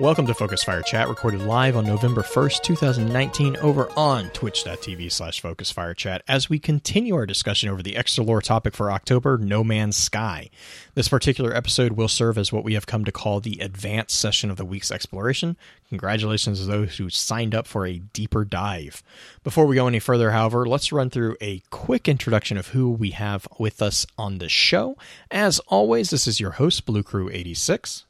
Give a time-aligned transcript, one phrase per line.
[0.00, 5.40] Welcome to Focus Fire Chat, recorded live on November 1st, 2019, over on twitch.tv slash
[5.40, 9.38] Focus Fire Chat, as we continue our discussion over the extra lore topic for October,
[9.38, 10.50] No Man's Sky.
[10.94, 14.52] This particular episode will serve as what we have come to call the advanced session
[14.52, 15.56] of the week's exploration.
[15.88, 19.02] Congratulations to those who signed up for a deeper dive.
[19.42, 23.10] Before we go any further, however, let's run through a quick introduction of who we
[23.10, 24.96] have with us on the show.
[25.32, 28.04] As always, this is your host, Blue Crew 86.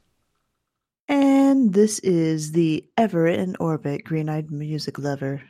[1.09, 5.41] And this is the ever in orbit green eyed music lover.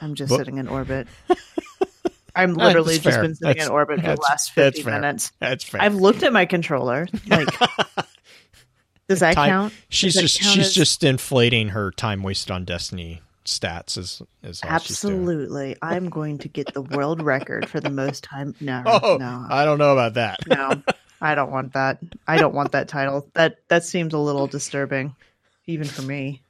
[0.00, 1.08] I'm just But- sitting in orbit.
[2.34, 3.22] I'm literally just fair.
[3.22, 4.94] been sitting That's- in orbit for the last that's 50 fair.
[5.00, 5.32] minutes.
[5.38, 5.82] That's fair.
[5.82, 7.06] I've looked at my controller.
[7.26, 7.48] Like,
[9.08, 9.74] does that Time- count?
[9.90, 14.62] She's Does just she's as- just inflating her time wasted on Destiny stats is is
[14.62, 15.14] all she's doing.
[15.14, 15.76] Absolutely.
[15.82, 18.54] I'm going to get the world record for the most time.
[18.60, 20.40] No, Oh, no, I don't know about that.
[20.46, 20.82] no.
[21.22, 21.98] I don't want that.
[22.26, 23.28] I don't want that title.
[23.34, 25.14] That that seems a little disturbing,
[25.66, 26.42] even for me.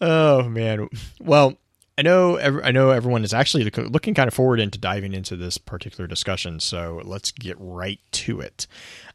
[0.00, 0.88] Oh man.
[1.18, 1.56] Well,
[1.96, 5.56] I know I know everyone is actually looking kind of forward into diving into this
[5.56, 8.66] particular discussion, so let's get right to it.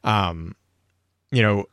[0.04, 0.56] Um,
[1.32, 1.66] you know,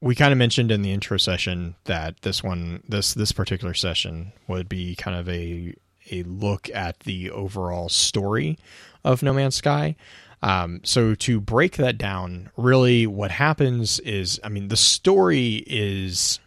[0.00, 4.32] we kind of mentioned in the intro session that this one this this particular session
[4.48, 5.74] would be kind of a
[6.10, 8.58] a look at the overall story
[9.04, 9.94] of No Man's Sky.
[10.42, 16.40] Um, so to break that down, really what happens is, I mean, the story is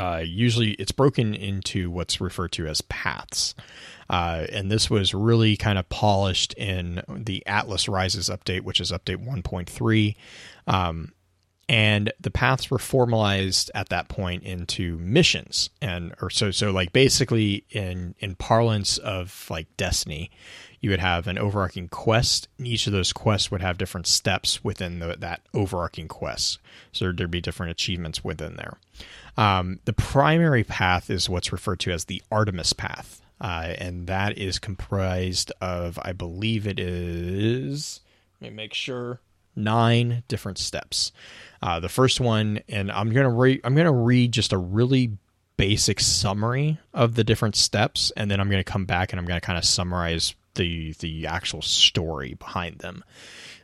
[0.00, 3.54] uh, usually it's broken into what's referred to as paths.
[4.08, 8.90] Uh, and this was really kind of polished in the Atlas Rises update, which is
[8.90, 10.16] update 1.3.
[10.66, 11.12] Um,
[11.68, 16.92] and the paths were formalized at that point into missions and or so so like
[16.92, 20.32] basically in in parlance of like destiny
[20.80, 24.64] you would have an overarching quest and each of those quests would have different steps
[24.64, 26.58] within the, that overarching quest.
[26.92, 28.78] So there'd be different achievements within there.
[29.36, 34.36] Um, the primary path is what's referred to as the artemis path uh, and that
[34.36, 38.00] is comprised of i believe it is
[38.40, 39.20] let me make sure
[39.56, 41.12] nine different steps.
[41.62, 45.16] Uh, the first one, and I'm gonna re- I'm gonna read just a really
[45.56, 49.40] basic summary of the different steps, and then I'm gonna come back and I'm gonna
[49.40, 53.02] kind of summarize the the actual story behind them.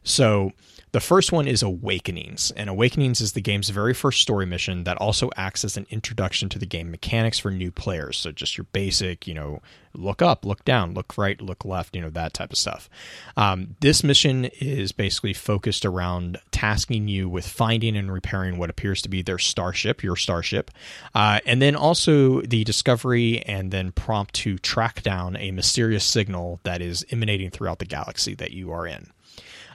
[0.02, 0.52] So
[0.96, 4.96] the first one is Awakenings, and Awakenings is the game's very first story mission that
[4.96, 8.16] also acts as an introduction to the game mechanics for new players.
[8.16, 9.60] So just your basic, you know,
[9.92, 12.88] look up, look down, look right, look left, you know, that type of stuff.
[13.36, 19.02] Um, this mission is basically focused around tasking you with finding and repairing what appears
[19.02, 20.70] to be their starship, your starship,
[21.14, 26.58] uh, and then also the discovery and then prompt to track down a mysterious signal
[26.62, 29.10] that is emanating throughout the galaxy that you are in.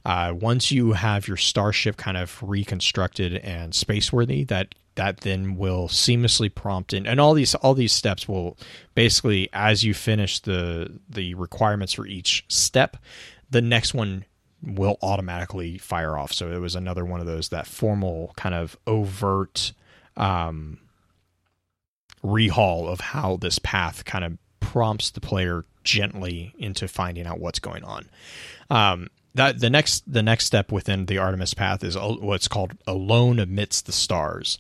[0.06, 5.88] Uh, once you have your starship kind of reconstructed and spaceworthy, that that then will
[5.88, 8.58] seamlessly prompt in, and all these all these steps will
[8.96, 12.98] basically, as you finish the the requirements for each step,
[13.50, 14.26] the next one
[14.64, 16.34] will automatically fire off.
[16.34, 19.74] So it was another one of those that formal kind of overt
[20.18, 20.80] um,
[22.24, 27.60] rehaul of how this path kind of prompts the player gently into finding out what's
[27.60, 28.10] going on.
[28.70, 33.40] Um, that the next the next step within the Artemis path is what's called alone
[33.40, 34.58] amidst the stars,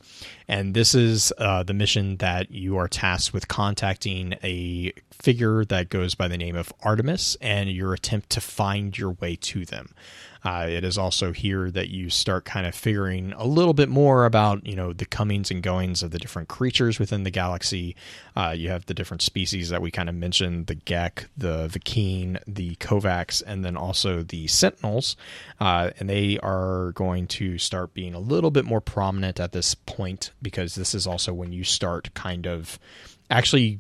[0.48, 5.90] and this is uh, the mission that you are tasked with contacting a figure that
[5.90, 9.94] goes by the name of Artemis, and your attempt to find your way to them.
[10.44, 14.26] Uh, it is also here that you start kind of figuring a little bit more
[14.26, 17.96] about you know the comings and goings of the different creatures within the galaxy.
[18.36, 22.42] Uh, you have the different species that we kind of mentioned: the Gek, the Vy'keen,
[22.48, 25.16] the Korvax, and then also the Sentinels.
[25.60, 29.76] Uh, and they are going to start being a little bit more prominent at this
[29.76, 32.80] point because this is also when you start kind of
[33.30, 33.80] actually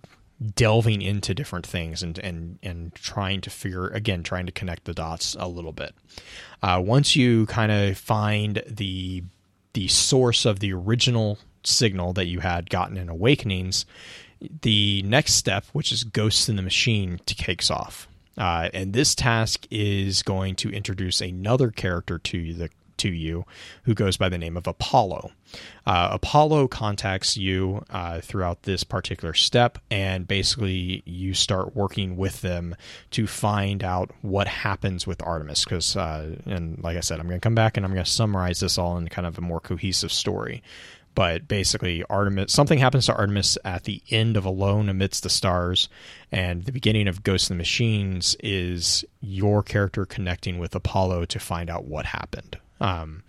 [0.55, 4.93] delving into different things and and and trying to figure again trying to connect the
[4.93, 5.93] dots a little bit
[6.63, 9.23] uh, once you kind of find the
[9.73, 13.85] the source of the original signal that you had gotten in awakenings
[14.61, 18.07] the next step, which is Ghosts in the Machine, takes off.
[18.37, 22.69] Uh, and this task is going to introduce another character to the
[23.01, 23.45] to you
[23.83, 25.31] who goes by the name of Apollo.
[25.85, 32.41] Uh, Apollo contacts you uh, throughout this particular step, and basically you start working with
[32.41, 32.75] them
[33.11, 35.63] to find out what happens with Artemis.
[35.63, 38.09] Because, uh, and like I said, I'm going to come back and I'm going to
[38.09, 40.63] summarize this all in kind of a more cohesive story
[41.13, 45.89] but basically artemis something happens to artemis at the end of alone amidst the stars
[46.31, 51.39] and the beginning of ghosts in the machines is your character connecting with apollo to
[51.39, 53.23] find out what happened um,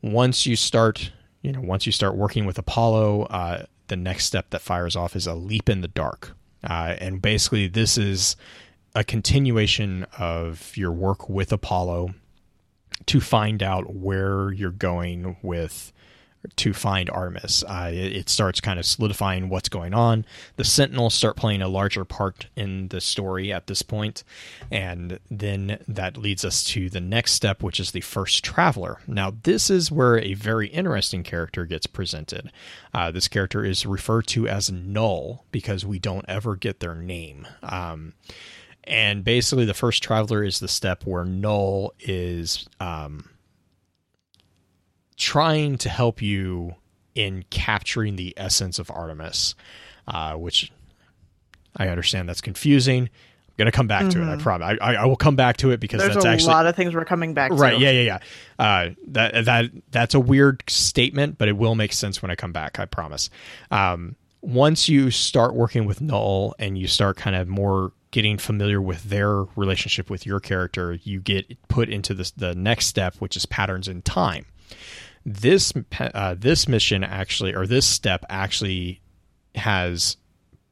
[0.00, 4.50] once you start you know once you start working with apollo uh, the next step
[4.50, 6.36] that fires off is a leap in the dark.
[6.62, 8.36] Uh, and basically this is
[8.94, 12.14] a continuation of your work with apollo
[13.06, 15.92] to find out where you're going with
[16.56, 17.64] to find Artemis.
[17.64, 20.24] Uh, it, it, starts kind of solidifying what's going on.
[20.56, 24.22] The Sentinels start playing a larger part in the story at this point,
[24.70, 29.00] and then that leads us to the next step, which is the first Traveler.
[29.06, 32.52] Now, this is where a very interesting character gets presented.
[32.94, 37.46] Uh, this character is referred to as Null because we don't ever get their name.
[37.62, 38.14] Um,
[38.84, 42.68] and basically, the first Traveler is the step where Null is.
[42.80, 43.28] Um,
[45.18, 46.76] trying to help you
[47.14, 49.54] in capturing the essence of Artemis,
[50.06, 50.72] uh, which
[51.76, 53.02] I understand that's confusing.
[53.02, 54.10] I'm going to come back mm-hmm.
[54.10, 54.26] to it.
[54.26, 54.42] I mm-hmm.
[54.42, 54.78] promise.
[54.80, 56.76] I, I, will come back to it because there's that's a actually a lot of
[56.76, 57.50] things we're coming back.
[57.52, 57.74] Right?
[57.74, 57.80] to.
[57.80, 58.64] Yeah, yeah, yeah.
[58.64, 62.52] Uh, that that that's a weird statement, but it will make sense when I come
[62.52, 62.78] back.
[62.78, 63.28] I promise.
[63.72, 68.80] Um, once you start working with Null and you start kind of more getting familiar
[68.80, 73.36] with their relationship with your character, you get put into this the next step, which
[73.36, 74.46] is patterns in time
[75.34, 79.00] this uh, this mission actually or this step actually
[79.54, 80.16] has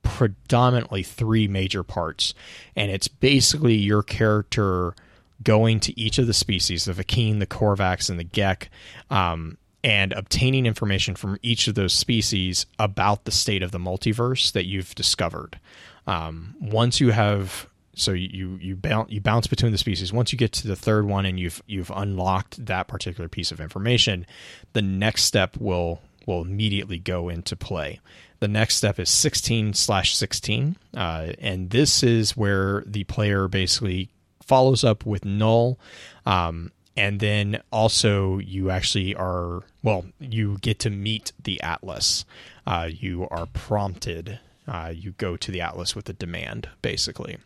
[0.02, 2.34] predominantly three major parts.
[2.74, 4.94] And it's basically your character
[5.42, 8.68] going to each of the species the Vy'keen, the Korvax, and the Gek
[9.10, 14.52] um, and obtaining information from each of those species about the state of the multiverse
[14.52, 15.58] that you've discovered.
[16.06, 20.12] Um, once you have so you you bounce you bounce between the species.
[20.12, 23.60] Once you get to the third one and you've you've unlocked that particular piece of
[23.60, 24.26] information,
[24.74, 27.98] the next step will will immediately go into play.
[28.38, 34.10] The next step is 16 slash 16, uh, and this is where the player basically
[34.42, 35.78] follows up with null.
[36.26, 42.24] Um, and then also you actually are well you get to meet the atlas
[42.66, 47.36] uh, you are prompted uh, you go to the atlas with a demand basically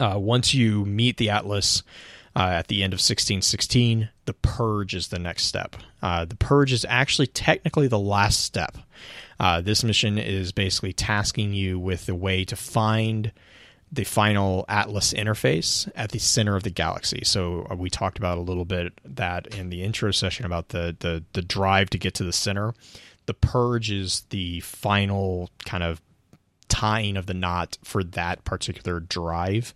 [0.00, 1.82] uh, once you meet the Atlas
[2.34, 5.76] uh, at the end of 1616, the Purge is the next step.
[6.02, 8.78] Uh, the Purge is actually technically the last step.
[9.38, 13.32] Uh, this mission is basically tasking you with the way to find
[13.92, 17.22] the final Atlas interface at the center of the galaxy.
[17.24, 20.96] So uh, we talked about a little bit that in the intro session about the
[21.00, 22.72] the the drive to get to the center.
[23.26, 26.00] The Purge is the final kind of
[26.70, 29.74] tying of the knot for that particular drive.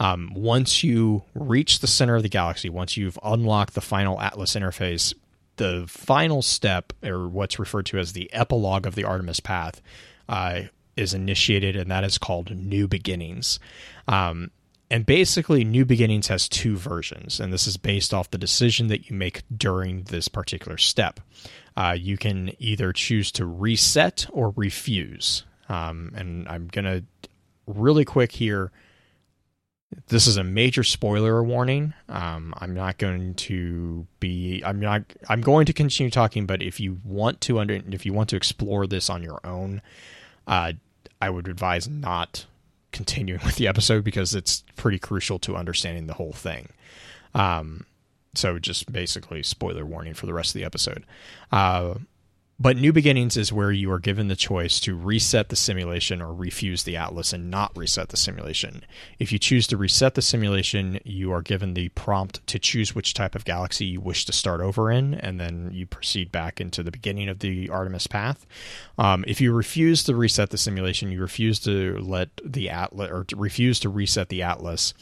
[0.00, 4.54] Um, once you reach the center of the galaxy, once you've unlocked the final Atlas
[4.54, 5.12] interface,
[5.56, 9.82] the final step, or what's referred to as the epilogue of the Artemis path,
[10.28, 10.62] uh,
[10.96, 13.58] is initiated, and that is called New Beginnings.
[14.06, 14.50] Um,
[14.90, 19.10] and basically, New Beginnings has two versions, and this is based off the decision that
[19.10, 21.20] you make during this particular step.
[21.76, 25.44] Uh, you can either choose to reset or refuse.
[25.68, 27.04] Um, and I'm going to
[27.66, 28.70] really quick here.
[30.08, 31.94] This is a major spoiler warning.
[32.08, 34.62] Um, I'm not going to be.
[34.64, 35.02] I'm not.
[35.28, 36.44] I'm going to continue talking.
[36.46, 39.80] But if you want to under, if you want to explore this on your own,
[40.46, 40.74] uh,
[41.22, 42.44] I would advise not
[42.92, 46.68] continuing with the episode because it's pretty crucial to understanding the whole thing.
[47.34, 47.86] Um,
[48.34, 51.04] so just basically spoiler warning for the rest of the episode.
[51.50, 51.94] Uh,
[52.60, 56.34] but New Beginnings is where you are given the choice to reset the simulation or
[56.34, 58.84] refuse the Atlas and not reset the simulation.
[59.20, 63.14] If you choose to reset the simulation, you are given the prompt to choose which
[63.14, 66.82] type of galaxy you wish to start over in, and then you proceed back into
[66.82, 68.44] the beginning of the Artemis path.
[68.98, 73.24] Um, if you refuse to reset the simulation, you refuse to let the Atlas or
[73.36, 74.94] refuse to reset the Atlas.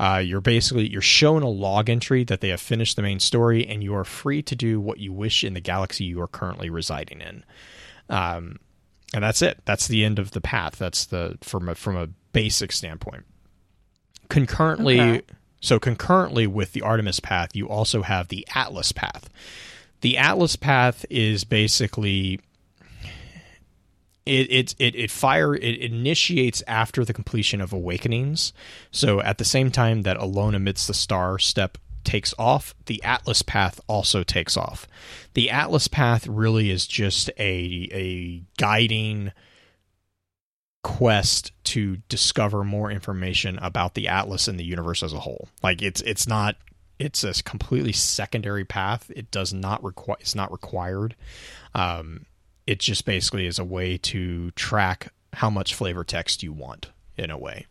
[0.00, 3.66] Uh, you're basically you're shown a log entry that they have finished the main story,
[3.66, 6.70] and you are free to do what you wish in the galaxy you are currently
[6.70, 7.44] residing in.
[8.08, 8.58] Um,
[9.14, 9.60] and that's it.
[9.64, 10.76] That's the end of the path.
[10.76, 13.24] That's the from a, from a basic standpoint.
[14.28, 15.22] Concurrently, okay.
[15.60, 19.30] so concurrently with the Artemis path, you also have the Atlas path.
[20.02, 22.40] The Atlas path is basically
[24.28, 28.52] It it it, it fire it initiates after the completion of awakenings.
[28.90, 33.42] So at the same time that Alone Amidst the Star step takes off, the Atlas
[33.42, 34.86] path also takes off.
[35.34, 39.32] The Atlas path really is just a a guiding
[40.82, 45.48] quest to discover more information about the Atlas and the universe as a whole.
[45.62, 46.56] Like it's it's not
[46.98, 49.10] it's a completely secondary path.
[49.14, 51.14] It does not require it's not required.
[51.74, 52.26] Um,
[52.68, 57.30] it just basically is a way to track how much flavor text you want in
[57.30, 57.66] a way.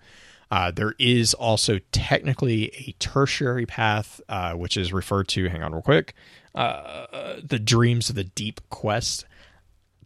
[0.49, 5.49] Uh, there is also technically a tertiary path, uh, which is referred to.
[5.49, 6.15] Hang on, real quick.
[6.55, 9.25] Uh, the Dreams of the Deep quest.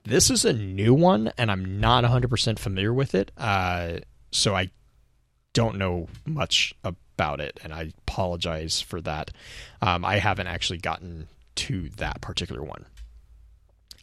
[0.04, 3.32] This is a new one, and I'm not 100% familiar with it.
[3.38, 4.00] Uh,
[4.32, 4.72] so I
[5.54, 9.32] don't know much about it, and I apologize for that.
[9.82, 12.88] Um, I haven't actually gotten to that particular one.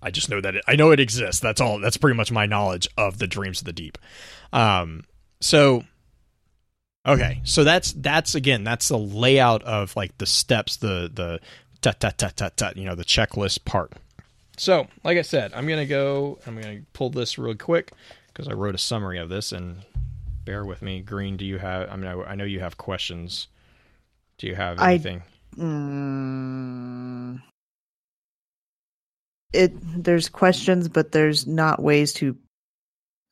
[0.02, 1.40] I just know that it, I know it exists.
[1.40, 1.78] That's all.
[1.80, 3.98] That's pretty much my knowledge of the Dreams of the Deep.
[4.52, 5.04] Um,
[5.40, 5.84] so
[7.06, 11.40] okay, so that's that's again that's the layout of like the steps, the the
[11.80, 13.92] ta ta ta ta ta, you know, the checklist part.
[14.56, 16.38] So, like I said, I'm gonna go.
[16.46, 17.92] I'm gonna pull this real quick
[18.28, 19.52] because I wrote a summary of this.
[19.52, 19.78] And
[20.44, 21.36] bear with me, Green.
[21.36, 21.90] Do you have?
[21.90, 23.48] I mean, I, I know you have questions.
[24.38, 25.22] Do you have I- anything?
[25.56, 27.42] Mm,
[29.52, 29.72] it
[30.04, 32.36] there's questions, but there's not ways to.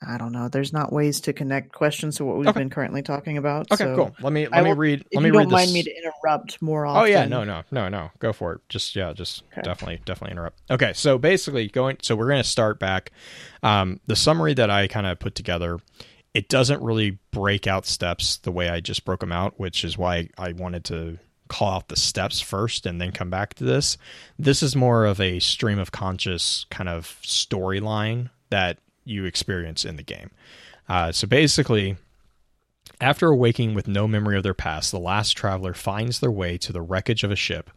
[0.07, 0.49] I don't know.
[0.51, 2.61] There's not ways to connect questions to what we've Okay.
[2.61, 3.73] been currently talking about.
[3.73, 4.15] okay, so cool.
[4.21, 5.05] Let me let me read.
[5.15, 7.03] Let me you read don't mind me to interrupt more often.
[7.03, 8.11] Oh yeah, no, no, no, no.
[8.19, 8.61] Go for it.
[8.69, 9.63] Just yeah, just Okay.
[9.63, 10.61] definitely, definitely interrupt.
[10.71, 11.97] Okay, so basically going.
[12.03, 13.11] So we're going to start back.
[13.63, 15.79] Um, the summary that I kind of put together,
[16.35, 19.97] it doesn't really break out steps the way I just broke them out, which is
[19.97, 21.19] why I wanted to
[21.49, 23.97] call out the steps first and then come back to this.
[24.39, 29.97] This is more of a stream of conscious kind of storyline that you experience in
[29.97, 30.31] the game.
[30.89, 31.97] Uh, so basically,
[33.01, 36.73] after awaking with no memory of their past, the last traveler finds their way to
[36.73, 37.71] the wreckage of a ship,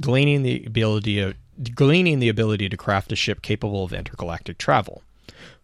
[0.00, 1.34] gleaning the ability of,
[1.74, 5.02] gleaning the ability to craft a ship capable of intergalactic travel.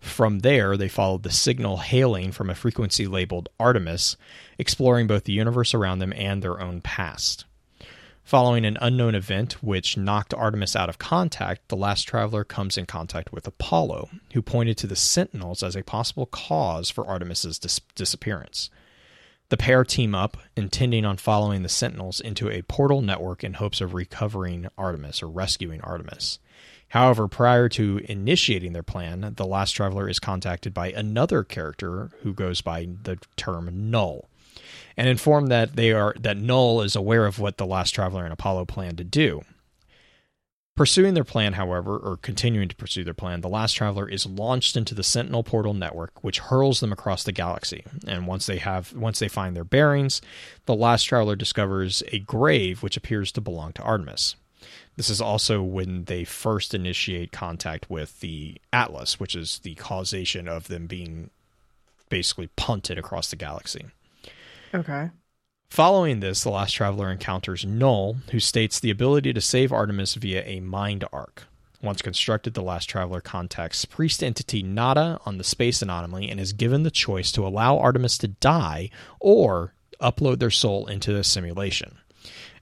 [0.01, 4.17] From there, they followed the signal hailing from a frequency labeled Artemis,
[4.59, 7.45] exploring both the universe around them and their own past.
[8.25, 12.87] Following an unknown event which knocked Artemis out of contact, the last traveler comes in
[12.87, 17.81] contact with Apollo, who pointed to the Sentinels as a possible cause for Artemis's dis-
[17.95, 18.71] disappearance.
[19.51, 23.83] The pair team up, intending on following the Sentinels into a portal network in hopes
[23.83, 26.39] of recovering Artemis or rescuing Artemis.
[26.89, 32.33] However, prior to initiating their plan, the last traveler is contacted by another character who
[32.33, 34.31] goes by the term Null,
[34.97, 38.33] and informed that they are that Null is aware of what the last traveler and
[38.33, 39.43] Apollo plan to do.
[40.75, 44.75] Pursuing their plan, however, or continuing to pursue their plan, the last traveler is launched
[44.75, 47.85] into the Sentinel portal network, which hurls them across the galaxy.
[48.07, 50.23] And once they have once they find their bearings,
[50.65, 54.37] the last traveler discovers a grave which appears to belong to Artemis.
[54.97, 60.49] This is also when they first initiate contact with the Atlas, which is the causation
[60.49, 61.31] of them being
[62.09, 63.87] basically punted across the galaxy.
[64.75, 65.11] Okay.
[65.69, 70.43] Following this, the last traveler encounters Null, who states the ability to save Artemis via
[70.45, 71.45] a mind arc.
[71.83, 76.53] Once constructed, the last traveler contacts priest entity Nada on the space anomaly and is
[76.53, 81.99] given the choice to allow Artemis to die or upload their soul into the simulation.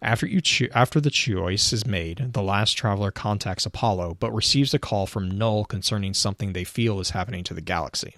[0.01, 4.73] After you cho- after the choice is made, the last traveler contacts Apollo but receives
[4.73, 8.15] a call from Null concerning something they feel is happening to the galaxy.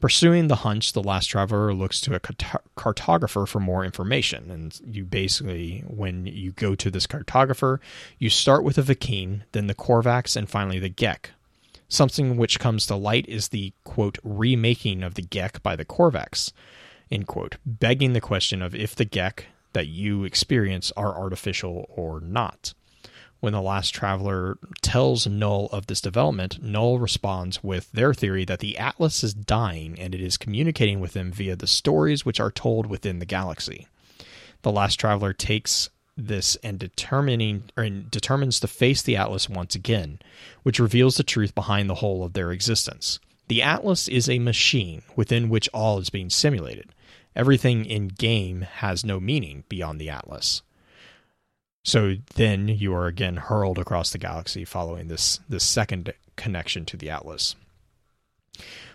[0.00, 4.50] Pursuing the hunch, the last traveler looks to a cart- cartographer for more information.
[4.50, 7.80] And you basically, when you go to this cartographer,
[8.18, 11.30] you start with a Vy'keen, then the Korvax, and finally the Gek.
[11.88, 16.52] Something which comes to light is the quote remaking of the Gek by the Korvax,
[17.10, 22.20] end quote, begging the question of if the Gek that you experience are artificial or
[22.20, 22.72] not.
[23.40, 28.58] When the last traveler tells Null of this development, Null responds with their theory that
[28.58, 32.50] the Atlas is dying and it is communicating with them via the stories which are
[32.50, 33.86] told within the galaxy.
[34.62, 39.76] The last traveler takes this and determining or and determines to face the Atlas once
[39.76, 40.18] again,
[40.64, 43.20] which reveals the truth behind the whole of their existence.
[43.46, 46.90] The Atlas is a machine within which all is being simulated.
[47.36, 50.62] Everything in game has no meaning beyond the Atlas.
[51.88, 56.98] So then you are again hurled across the galaxy following this this second connection to
[56.98, 57.56] the Atlas.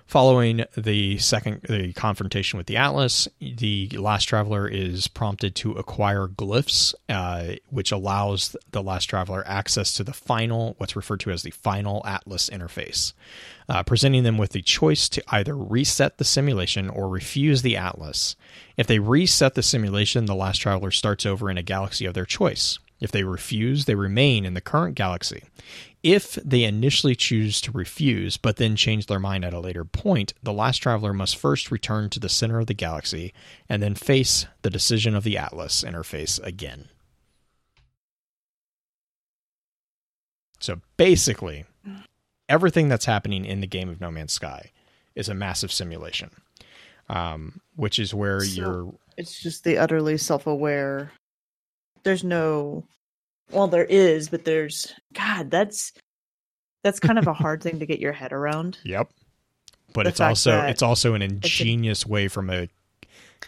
[0.06, 6.28] Following the second the confrontation with the Atlas, the last traveler is prompted to acquire
[6.28, 11.42] glyphs, uh, which allows the last traveler access to the final, what's referred to as
[11.42, 13.14] the final Atlas interface,
[13.70, 18.36] uh, presenting them with the choice to either reset the simulation or refuse the Atlas.
[18.78, 22.26] If they reset the simulation, the last traveler starts over in a galaxy of their
[22.26, 22.78] choice.
[23.04, 25.44] If they refuse, they remain in the current galaxy.
[26.04, 30.34] If they initially choose to refuse, but then change their mind at a later point,
[30.42, 33.34] the last traveler must first return to the center of the galaxy
[33.68, 36.88] and then face the decision of the Atlas interface again.
[40.62, 41.66] So basically,
[42.48, 44.72] everything that's happening in the game of No Man's Sky
[45.14, 46.30] is a massive simulation,
[47.10, 48.94] um, which is where So- you're.
[49.18, 51.12] It's just the utterly self-aware.
[52.04, 52.84] There's no,
[53.52, 55.50] well, there is, but there's God.
[55.52, 55.94] That's
[56.84, 58.78] that's kind of a hard thing to get your head around.
[58.86, 59.10] Yep.
[59.94, 62.68] But The it's also it's also an ingenious way from a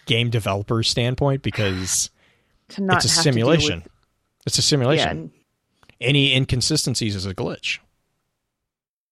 [0.06, 2.10] game developer standpoint because
[2.70, 3.80] it's a have to deal simulation.
[3.84, 3.92] with-
[4.46, 5.10] It's a simulation.
[5.10, 5.32] and-
[6.00, 7.80] Any inconsistencies is a glitch.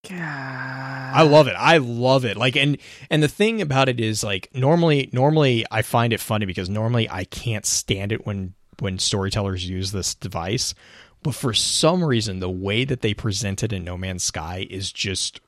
[0.08, 1.54] God, I love it.
[1.58, 2.36] I love it.
[2.36, 2.76] Like and
[3.10, 7.08] and the thing about it is like normally normally I find it funny because normally
[7.08, 10.74] I can't stand it when when storytellers use this device.
[11.22, 14.92] But for some reason the way that they present it in No Man's Sky is
[14.92, 15.40] just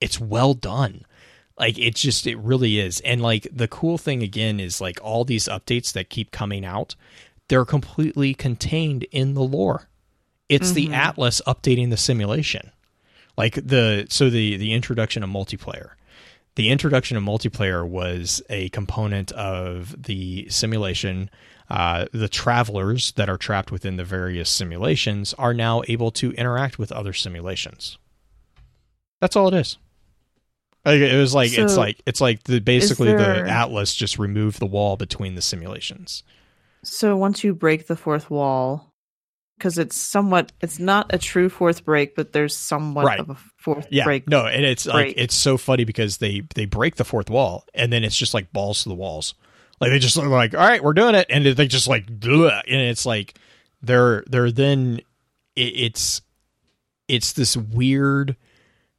[0.00, 1.04] it's well done.
[1.58, 3.00] Like it just it really is.
[3.00, 6.96] And like the cool thing again is like all these updates that keep coming out,
[7.48, 9.88] they're completely contained in the lore.
[10.48, 10.94] It's the Mhm.
[10.94, 12.70] Atlas updating the simulation
[13.36, 15.90] like the so the the introduction of multiplayer
[16.56, 21.28] the introduction of multiplayer was a component of the simulation
[21.70, 26.78] uh, the travelers that are trapped within the various simulations are now able to interact
[26.78, 27.98] with other simulations.
[29.20, 29.78] That's all it is.
[30.84, 34.58] Like, it was like it's like it's like the basically there- the atlas just removed
[34.60, 36.22] the wall between the simulations.
[36.82, 38.92] So once you break the fourth wall,
[39.56, 43.18] because it's somewhat, it's not a true fourth break, but there's somewhat Right.
[43.20, 44.04] of a fourth yeah.
[44.04, 44.28] break.
[44.28, 47.90] no and it's like it's so funny because they they break the fourth wall and
[47.90, 49.32] then it's just like balls to the walls
[49.84, 51.26] like they just like all right we're doing it.
[51.30, 53.38] And they just like "Ugh," and it's like
[53.82, 55.00] they're they're then
[55.56, 56.22] it, it's
[57.08, 58.36] it's this weird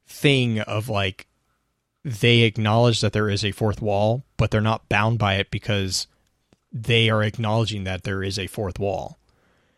[0.06, 1.26] thing of like
[2.04, 6.06] they acknowledge that there is a fourth wall but they're not bound by it because
[6.72, 9.18] they are acknowledging that there is a fourth wall.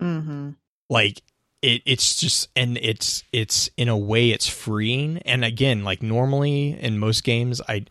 [0.01, 0.51] Mm-hmm.
[0.88, 1.23] like
[1.61, 5.18] it it's just and it's it's in a way it's freeing.
[5.18, 7.85] And again like normally in most games i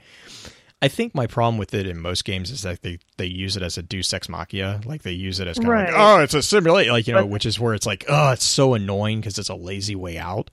[0.82, 3.63] i think my problem with it in most games is that they they use it
[3.63, 4.82] as a deus ex machina.
[4.86, 7.22] Like they use it as kind of like oh it's a simulate like you know
[7.22, 10.18] But- which is where it's like oh it's so annoying because it's a lazy way
[10.18, 10.50] out.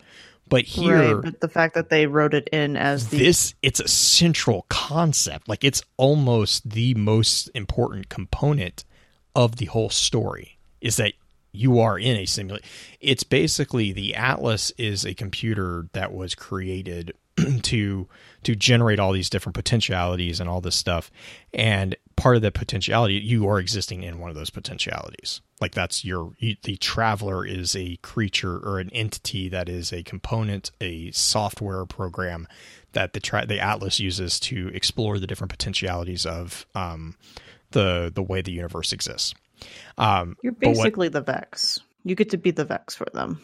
[0.49, 3.81] But here right, but the fact that they wrote it in as the this it's
[3.81, 5.49] a central concept.
[5.49, 8.85] Like it's almost the most important component
[9.35, 11.15] of the whole story is that
[11.53, 12.67] you are in a simulation
[13.01, 17.13] it's basically the atlas is a computer that was created
[17.63, 18.09] to
[18.44, 21.11] to generate all these different potentialities and all this stuff
[21.52, 26.04] and part of that potentiality you are existing in one of those potentialities like that's
[26.04, 31.11] your you, the traveler is a creature or an entity that is a component a
[31.11, 32.46] software program
[32.92, 37.16] that the tra- the atlas uses to explore the different potentialities of um,
[37.72, 39.35] the the way the universe exists
[39.98, 41.80] um, you're but what- basically the Vex.
[42.04, 43.40] You get to be the Vex for them.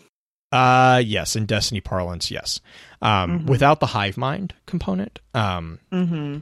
[0.52, 2.60] Uh yes in destiny parlance yes
[3.02, 3.46] um Mhm.
[3.46, 6.38] without the hive mind component um Mm-hmm.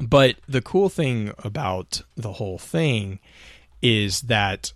[0.00, 3.18] But the cool thing about the whole thing
[3.82, 4.72] is that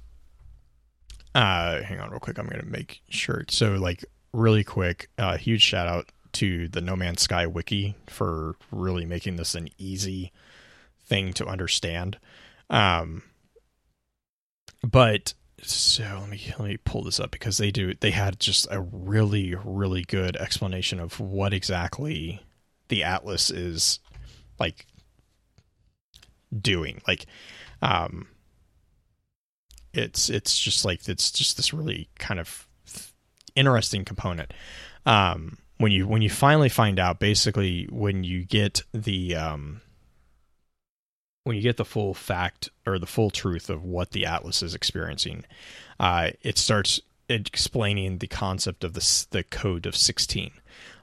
[1.35, 3.45] uh hang on real quick, I'm gonna make sure.
[3.49, 8.57] So like really quick, uh huge shout out to the No Man's Sky wiki for
[8.73, 10.33] really making this an easy
[11.05, 12.19] thing to understand.
[12.69, 13.23] Um
[14.83, 18.67] but so let me let me pull this up because they do they had just
[18.71, 22.41] a really really good explanation of what exactly
[22.89, 24.01] the atlas is
[24.59, 24.87] like
[26.61, 27.01] doing.
[27.07, 27.27] Like
[27.81, 28.29] um
[29.93, 32.67] it's it's just like it's just this really kind of
[33.55, 34.53] interesting component.
[35.07, 39.81] Um when you when you finally find out basically when you get the um
[41.45, 44.75] when you get the full fact or the full truth of what the atlas is
[44.75, 45.45] experiencing
[46.01, 50.51] uh it starts explaining the concept of the the code of 16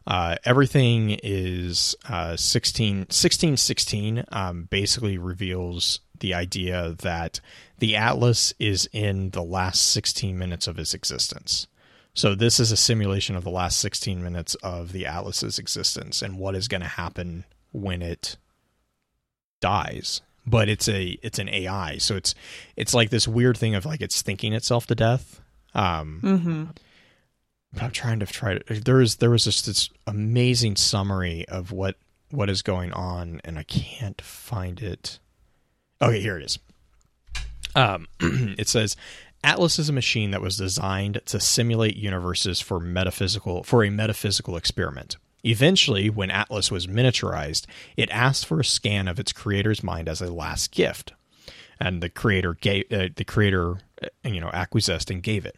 [0.08, 7.40] uh, everything is uh, 16, 1616 um, basically reveals the idea that
[7.78, 11.68] the Atlas is in the last 16 minutes of its existence.
[12.14, 16.40] So this is a simulation of the last 16 minutes of the Atlas's existence and
[16.40, 18.36] what is going to happen when it
[19.62, 22.34] dies but it's a it's an ai so it's
[22.76, 25.42] it's like this weird thing of like it's thinking itself to death
[25.76, 26.64] um Mm-hmm.
[27.74, 28.82] but I'm trying to try to.
[28.82, 31.96] There is there was just this amazing summary of what
[32.32, 35.20] what is going on, and I can't find it.
[36.02, 36.60] Okay, here it is.
[37.76, 38.96] Um, it says
[39.44, 44.58] Atlas is a machine that was designed to simulate universes for metaphysical for a metaphysical
[44.58, 45.18] experiment.
[45.44, 50.22] Eventually, when Atlas was miniaturized, it asked for a scan of its creator's mind as
[50.22, 51.14] a last gift,
[51.80, 55.56] and the creator gave uh, the creator uh, you know acquiesced and gave it.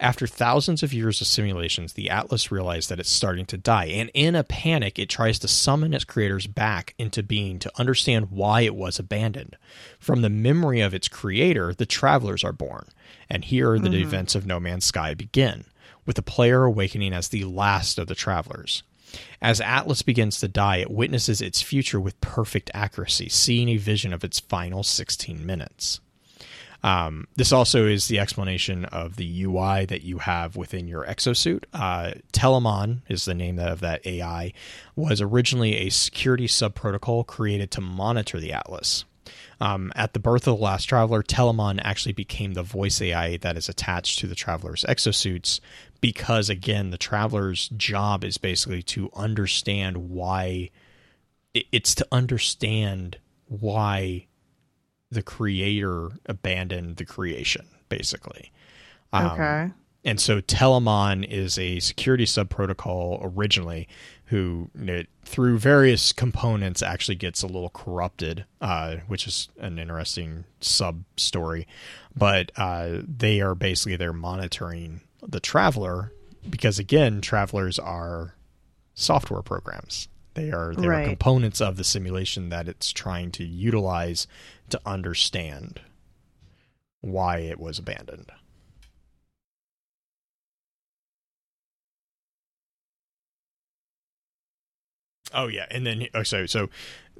[0.00, 4.10] After thousands of years of simulations, the Atlas realized that it's starting to die, and
[4.12, 8.62] in a panic, it tries to summon its creators back into being to understand why
[8.62, 9.56] it was abandoned.
[9.98, 12.88] From the memory of its creator, the travelers are born,
[13.30, 15.64] and here the events of No Man's Sky begin,
[16.04, 18.82] with the player awakening as the last of the travelers.
[19.40, 24.12] As Atlas begins to die, it witnesses its future with perfect accuracy, seeing a vision
[24.12, 26.00] of its final 16 minutes.
[26.84, 31.64] Um, this also is the explanation of the UI that you have within your exosuit.
[31.72, 34.52] Uh, Telemon is the name of that AI.
[34.94, 39.06] Was originally a security subprotocol created to monitor the Atlas.
[39.64, 43.56] Um, at the birth of the last traveler, Telemon actually became the voice AI that
[43.56, 45.58] is attached to the traveler's exosuits
[46.02, 50.68] because, again, the traveler's job is basically to understand why
[51.54, 54.26] it's to understand why
[55.10, 58.52] the creator abandoned the creation, basically.
[59.14, 59.70] Um, Okay.
[60.04, 63.88] and so Telemon is a security subprotocol originally,
[64.34, 70.42] who it, through various components actually gets a little corrupted, uh, which is an interesting
[70.60, 71.68] sub story.
[72.16, 76.12] But uh, they are basically they're monitoring the traveler
[76.50, 78.34] because again, travelers are
[78.94, 80.08] software programs.
[80.34, 81.04] They are they Right.
[81.04, 84.26] are components of the simulation that it's trying to utilize
[84.70, 85.80] to understand
[87.02, 88.32] why it was abandoned.
[95.34, 96.70] Oh yeah, and then oh, so so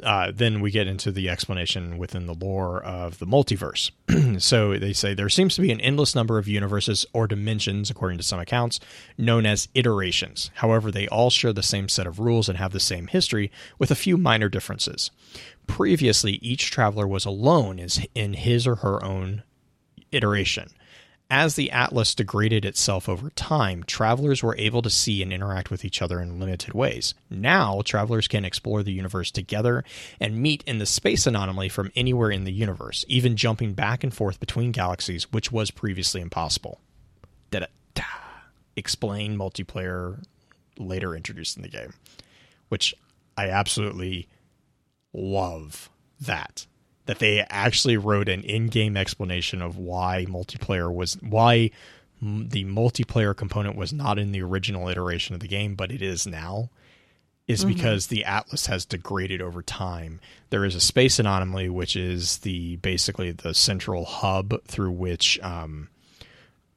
[0.02, 3.90] uh, then we get into the explanation within the lore of the multiverse.
[4.40, 8.18] so they say there seems to be an endless number of universes or dimensions, according
[8.18, 8.80] to some accounts,
[9.16, 10.50] known as iterations.
[10.54, 13.90] However, they all share the same set of rules and have the same history, with
[13.90, 15.10] a few minor differences.
[15.66, 17.78] Previously, each traveler was alone
[18.14, 19.44] in his or her own
[20.12, 20.70] iteration.
[21.30, 25.84] As the Atlas degraded itself over time, travelers were able to see and interact with
[25.84, 27.14] each other in limited ways.
[27.30, 29.84] Now, travelers can explore the universe together
[30.20, 34.14] and meet in the space anomaly from anywhere in the universe, even jumping back and
[34.14, 36.80] forth between galaxies, which was previously impossible.
[38.76, 40.20] Explain multiplayer
[40.78, 41.94] later introduced in the game,
[42.68, 42.92] which
[43.36, 44.28] I absolutely
[45.12, 46.66] love that
[47.06, 51.70] that they actually wrote an in-game explanation of why multiplayer was why
[52.22, 56.26] the multiplayer component was not in the original iteration of the game but it is
[56.26, 56.70] now
[57.46, 60.18] is because the atlas has degraded over time.
[60.48, 65.88] There is a space anomaly which is the basically the central hub through which um,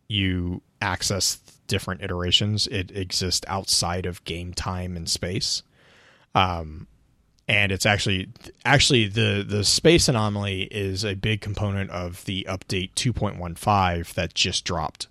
[0.10, 2.68] you access different iterations.
[2.68, 5.64] It exists outside of game time and space.
[6.36, 6.88] Um,
[7.48, 8.30] and it's actually
[8.66, 14.66] actually the the space anomaly is a big component of the update 2.15 that just
[14.66, 15.08] dropped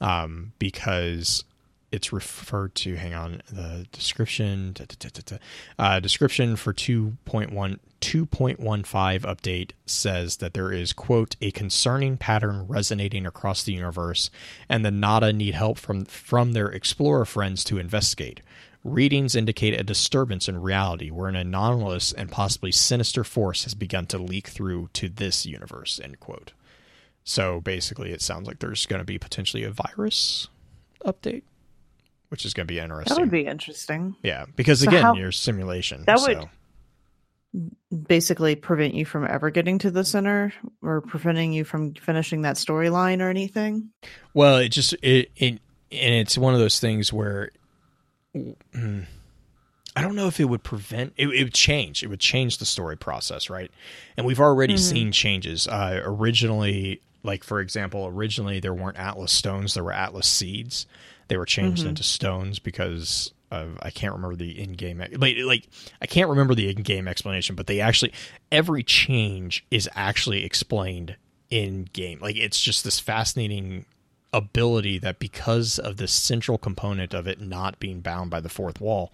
[0.00, 1.44] um, because
[1.92, 5.36] it's referred to hang on the description da, da, da.
[5.78, 13.24] Uh, description for 2.1 2.15 update says that there is quote a concerning pattern resonating
[13.24, 14.28] across the universe
[14.68, 18.40] and the nada need help from from their explorer friends to investigate
[18.84, 24.04] Readings indicate a disturbance in reality where an anomalous and possibly sinister force has begun
[24.06, 25.98] to leak through to this universe.
[26.04, 26.52] End quote.
[27.24, 30.48] So basically, it sounds like there's going to be potentially a virus
[31.02, 31.44] update,
[32.28, 33.14] which is going to be interesting.
[33.14, 34.16] That would be interesting.
[34.22, 36.04] yeah, because So again, how- your simulation.
[36.06, 36.38] That so.
[36.40, 36.48] would-
[38.08, 42.56] Basically, prevent you from ever getting to the center, or preventing you from finishing that
[42.56, 43.90] storyline or anything.
[44.34, 45.60] Well, it just it, it
[45.92, 47.50] and it's one of those things where
[49.96, 52.02] I don't know if it would prevent it, it would change.
[52.02, 53.70] It would change the story process, right?
[54.16, 54.78] And we've already Mhm.
[54.80, 55.68] seen changes.
[55.68, 60.86] Uh, originally, like for example, originally there weren't Atlas stones; there were Atlas seeds.
[61.28, 61.90] They were changed Mhm.
[61.90, 65.68] into stones because of I can't remember the in-game like like
[66.02, 68.12] I can't remember the in-game explanation, but they actually
[68.50, 71.16] every change is actually explained
[71.50, 72.18] in game.
[72.20, 73.84] Like it's just this fascinating
[74.36, 78.80] ability that because of the central component of it not being bound by the fourth
[78.80, 79.12] wall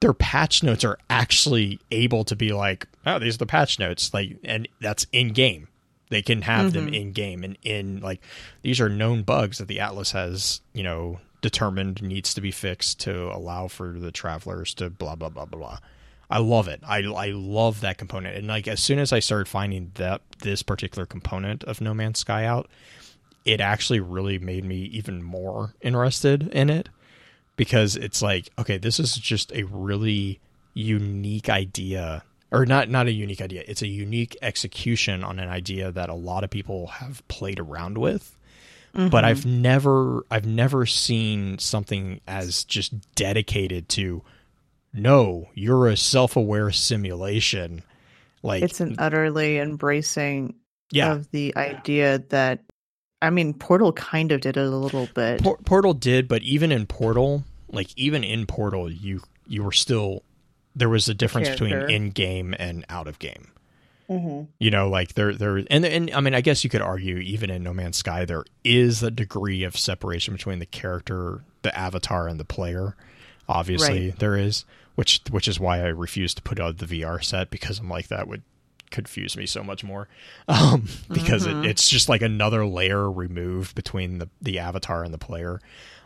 [0.00, 4.12] their patch notes are actually able to be like, oh, these are the patch notes,
[4.12, 5.68] like, and that's in game.
[6.10, 6.94] They can have them Mhm.
[7.00, 8.20] in game and in like
[8.60, 13.00] these are known bugs that the Atlas has, you know, determined needs to be fixed
[13.00, 15.78] to allow for the travelers to blah blah blah blah blah.
[16.30, 16.80] I love it.
[16.86, 18.36] I I love that component.
[18.36, 22.18] And like as soon as I started finding that this particular component of No Man's
[22.18, 22.68] Sky out,
[23.44, 26.88] it actually really made me even more interested in it
[27.56, 30.40] because it's like, okay, this is just a really
[30.72, 33.64] unique idea or not not a unique idea.
[33.66, 37.98] It's a unique execution on an idea that a lot of people have played around
[37.98, 38.36] with.
[38.92, 39.24] But mm-hmm.
[39.24, 44.22] I've never I've never seen something as just dedicated to
[44.92, 47.82] no, you're a self-aware simulation.
[48.44, 50.54] Like it's an utterly embracing
[50.92, 52.60] yeah, of the idea that
[53.22, 55.42] I mean Portal kind of did it a little bit.
[55.42, 60.22] Por- Portal did, but even in Portal, like even in Portal, you you were still
[60.76, 63.48] there was a difference between in game and out of game.
[64.10, 64.50] mm-hmm.
[64.58, 67.48] You know, like there there and and I mean, I guess you could argue even
[67.50, 72.28] in No Man's Sky there is a degree of separation between the character, the avatar,
[72.28, 72.96] and the player.
[73.48, 74.18] Obviously, Right.
[74.18, 77.78] there is, which which is why I refuse to put out the VR set because
[77.78, 78.42] I'm like that would
[78.94, 80.08] confuse me so much more
[80.48, 81.62] um, because Mhm.
[81.64, 85.60] it, it's just like another layer removed between the the avatar and the player.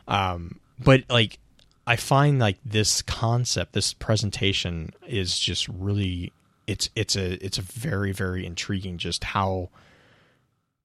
[0.09, 1.39] Um, but like
[1.87, 6.33] i find like this concept this presentation is just really
[6.67, 9.71] it's it's a it's a very very intriguing just how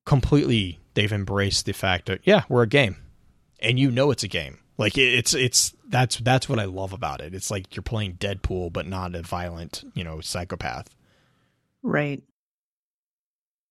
[0.06, 2.96] completely they've embraced the fact that yeah we're a game
[3.60, 4.60] and you know it's a game.
[4.78, 7.34] Like it's it's that's that's what i love about it.
[7.36, 10.90] It's like you're playing deadpool but not a violent you know psychopath
[11.84, 12.24] Right.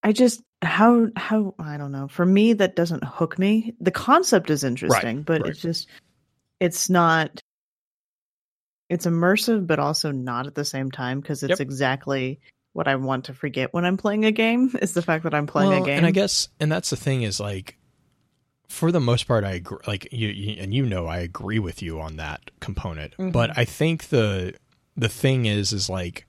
[0.03, 2.09] I just how how I don't know.
[2.09, 3.75] For me that doesn't hook me.
[3.81, 5.51] The concept is interesting, but right.
[5.51, 5.89] it's just
[6.61, 7.41] it's not
[8.89, 11.61] it's immersive but also not at the same time because it's Yep.
[11.61, 12.41] exactly
[12.73, 15.47] what I want to forget when I'm playing a game is the fact that I'm
[15.47, 15.99] playing Well, a game.
[15.99, 17.77] And I guess, and that's the thing is like,
[18.69, 19.79] for the most part, I agree.
[19.87, 23.15] Like you, you and you know, I agree with you on that component.
[23.19, 23.33] Mhm.
[23.33, 24.55] But I think the
[24.97, 26.27] the thing is, is like,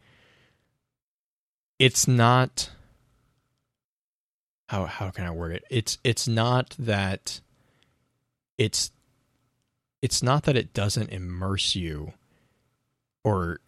[1.80, 2.70] it's not.
[4.70, 5.64] How how can I word it?
[5.70, 7.42] It's it's not that.
[8.58, 8.92] It's.
[10.02, 12.14] It's not that it doesn't immerse you,
[13.24, 13.60] or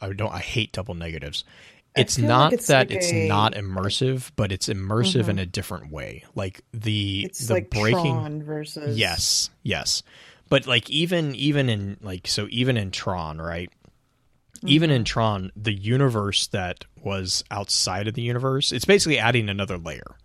[0.00, 0.32] I don't.
[0.32, 1.44] I hate double negatives.
[1.96, 5.36] It's feel like not it's that like it's a- not immersive, but it's immersive in
[5.36, 5.40] Mhm.
[5.42, 6.24] a different way.
[6.34, 8.00] Like the it's the like breaking.
[8.14, 10.02] Tron versus Yes, yes.
[10.48, 13.70] But like even even in like so even in Tron, right?
[14.64, 14.96] Even Mm-hmm.
[14.96, 20.16] in Tron, the universe that was outside of the universe, it's basically adding another layer,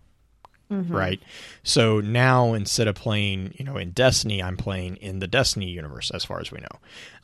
[0.70, 0.88] Mhm.
[0.90, 1.20] right?
[1.62, 6.10] So now instead of playing, you know, in Destiny, I'm playing in the Destiny universe,
[6.12, 6.78] as far as we know.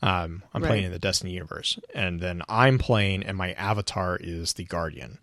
[0.07, 4.53] Um, I'm playing in the Destiny universe, and then I'm playing, and my avatar is
[4.53, 5.17] the Guardian.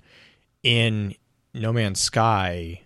[0.62, 1.14] In
[1.53, 2.81] No Man's Sky,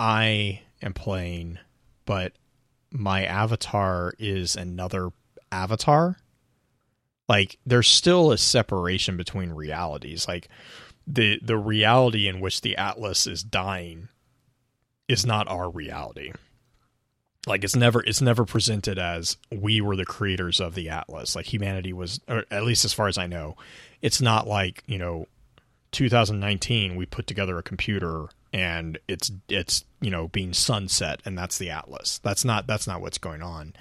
[0.00, 1.58] I am playing,
[2.06, 2.32] but
[2.90, 5.10] my avatar is another
[5.50, 6.16] avatar.
[7.28, 10.26] Like there's still a separation between realities.
[10.26, 10.48] Like
[11.06, 14.08] the the reality in which the Atlas is dying
[15.08, 16.32] is not our reality.
[17.46, 21.34] Like it's never it's never presented as we were the creators of the Atlas.
[21.34, 23.56] Like humanity was or at least as far as I know,
[24.00, 25.26] it's not like, you know,
[25.92, 31.58] 2019 we put together a computer and it's it's you know being sunset and that's
[31.58, 33.74] the atlas that's not that's not what's going on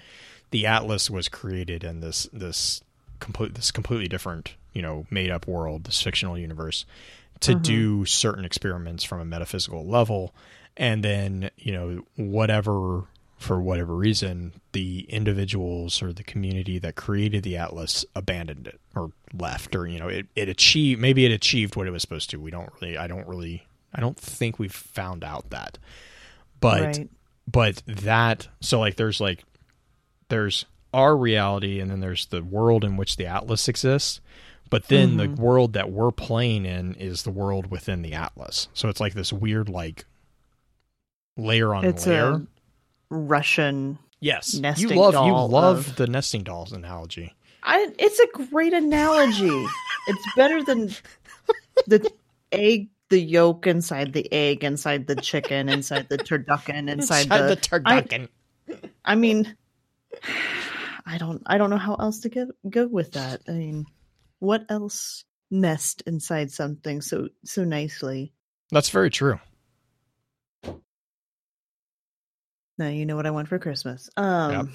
[0.51, 2.81] the atlas was created in this this
[3.21, 6.85] complete this completely different you know made up world this fictional universe
[7.39, 7.61] to Mhm.
[7.63, 10.33] do certain experiments from a metaphysical level
[10.77, 13.03] and then you know whatever
[13.37, 19.11] for whatever reason the individuals or the community that created the atlas abandoned it or
[19.33, 22.37] left or you know it, it achieved maybe it achieved what it was supposed to
[22.39, 25.77] we don't really i don't really i don't think we've found out that
[26.59, 27.09] but right.
[27.51, 29.43] but that so like there's like
[30.29, 34.19] there's our reality and then there's the world in which the atlas exists
[34.69, 35.17] but then Mhm.
[35.35, 39.13] the world that we're playing in is the world within the atlas so it's like
[39.13, 40.05] this weird like
[41.37, 42.41] layer on It's layer a
[43.09, 48.27] Russian yes you nesting love you love of- the nesting dolls analogy I it's a
[48.49, 49.65] great analogy.
[50.07, 50.89] it's better than
[51.85, 52.11] the
[52.51, 57.55] egg, the yolk inside the egg, inside the chicken, inside the turducken, inside, the.
[57.55, 58.29] turducken
[59.05, 59.55] I mean,
[61.05, 61.41] I don't.
[61.45, 63.41] I don't know how else to go go with that.
[63.47, 63.85] I mean,
[64.39, 68.33] what else nest inside something so so nicely?
[68.71, 69.37] that's very true
[72.77, 74.09] Now you know what I want for Christmas.
[74.17, 74.71] Um,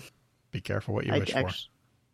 [0.50, 1.48] be careful what you I wish for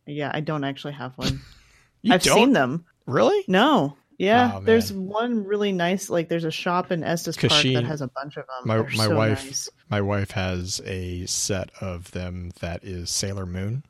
[0.07, 1.41] Yeah, I don't actually have one.
[2.11, 2.85] I've don't seen them.
[3.07, 3.45] really.
[3.49, 3.97] No.
[4.19, 6.09] Yeah, Oh, there's one really nice.
[6.09, 8.67] Like, there's a shop in Estes Park she- that has a bunch of them.
[8.67, 9.69] my my so wife nice.
[9.91, 13.83] my wife has a set of them that is Sailor Moon.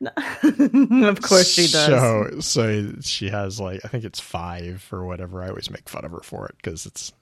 [0.42, 1.72] of course she does.
[1.72, 5.42] So so she has like I think it's five or whatever.
[5.42, 7.12] I always make fun of her for it because it's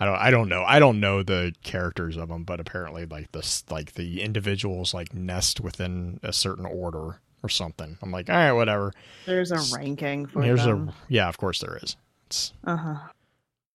[0.00, 3.30] I don't I don't know I don't know the characters of them, but apparently like
[3.32, 7.96] this like the individuals like nest within a certain order or something.
[8.02, 8.92] I'm like all right whatever.
[9.26, 10.88] There's a ranking for Here's them.
[10.88, 11.96] a yeah of course there is.
[12.26, 12.96] It's Uh huh.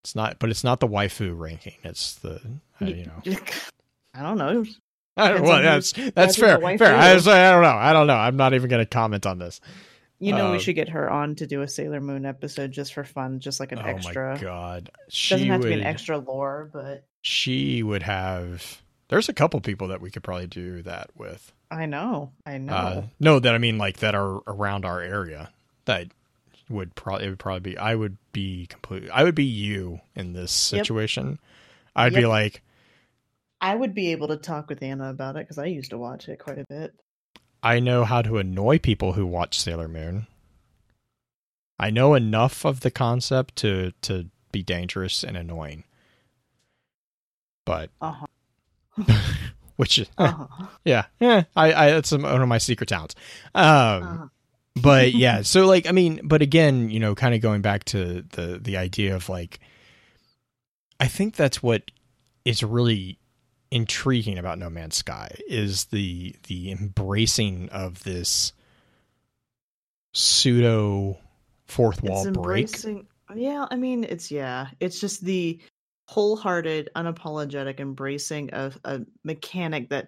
[0.04, 1.76] it's not but it's not the waifu ranking.
[1.84, 2.42] It's the
[2.82, 3.22] uh, you know.
[4.14, 4.66] I don't know.
[5.20, 6.78] I don't, Depends well, that's who's that's fair.
[6.78, 6.96] Fair.
[6.96, 7.70] I, was- I don't know.
[7.70, 8.16] I don't know.
[8.16, 9.60] I'm not even going to comment on this.
[10.22, 12.94] You know, Uh, we should get her on to do a Sailor Moon episode just
[12.94, 14.36] for fun, just like an oh extra.
[14.36, 15.70] my god, she Doesn't have would.
[15.70, 18.82] to be an extra lore, but She would have.
[19.08, 21.54] There's a couple people that we could probably do that with.
[21.72, 22.74] I know, I know.
[22.74, 25.52] Uh, no, that I mean like that are around our area.
[25.86, 26.08] That
[26.70, 27.78] would probably it would probably be.
[27.78, 29.10] I would be completely.
[29.12, 30.82] I would be you in this Yep.
[30.86, 31.40] situation.
[31.96, 32.62] I'd be like,
[33.62, 36.30] I would be able to talk with Anna about it because I used to watch
[36.30, 36.94] it quite a bit.
[37.62, 40.28] I know how to annoy people who watch Sailor Moon.
[41.78, 45.84] I know enough of the concept to to be dangerous and annoying.
[47.66, 48.26] But Uh
[49.80, 50.06] which.
[50.18, 50.66] Uh-huh.
[50.84, 53.16] yeah, yeah, I, I that's one of my secret talents.
[53.56, 54.26] Um, uh-huh.
[54.76, 58.24] but yeah, so like I mean, but again, you know, kind of going back to
[58.32, 59.60] the the idea of like,
[61.00, 61.92] I think that's what
[62.44, 63.19] is really
[63.72, 68.54] intriguing about No Man's Sky is the the embracing of this
[70.14, 71.20] pseudo
[71.66, 72.66] fourth wall It's break.
[72.66, 73.08] embracing.
[73.36, 75.62] Yeah, I mean, it's yeah, it's just the
[76.08, 80.08] wholehearted, unapologetic embracing of a mechanic that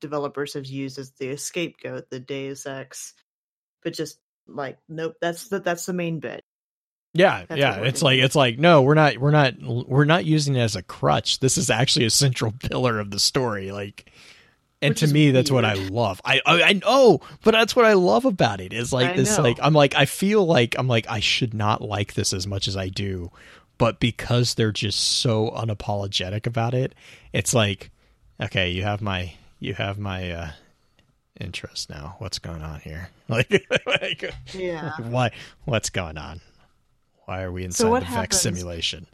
[0.00, 3.14] developers have used as the scapegoat, the Deus Ex,
[3.84, 4.18] but just
[4.48, 6.44] like nope, that's the that's the main bit.
[7.14, 7.76] Yeah, That's yeah.
[7.80, 8.18] It's doing.
[8.18, 11.40] like it's like no, we're not we're not we're not using it as a crutch.
[11.40, 13.70] This is actually a central pillar of the story.
[13.70, 14.10] Like
[14.80, 16.20] and Which to me that's what I love.
[16.24, 18.72] I, I I know, but that's what I love about it.
[18.72, 19.44] Is like I this know.
[19.44, 22.66] like I'm like I feel like I'm like I should not like this as much
[22.66, 23.30] as I do,
[23.78, 26.94] but because they're just so unapologetic about it,
[27.32, 27.90] it's like
[28.40, 30.50] okay, you have my you have my uh
[31.38, 32.16] interest now.
[32.18, 33.10] What's going on here?
[33.32, 33.50] Like,
[33.86, 35.30] like Yeah, why
[35.64, 36.42] what's going on?
[37.26, 39.06] Why are we inside So the Vex happens- simulation?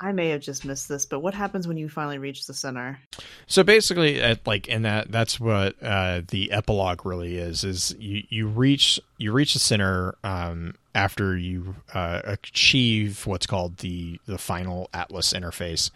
[0.00, 2.98] I may have just missed this, but what happens when you finally reach the center?
[3.46, 7.62] So basically, at, like in that, that's what uh, the epilogue really is.
[7.64, 13.78] Is you you reach you reach the center um, after you uh, achieve what's called
[13.78, 15.90] the the final Atlas interface,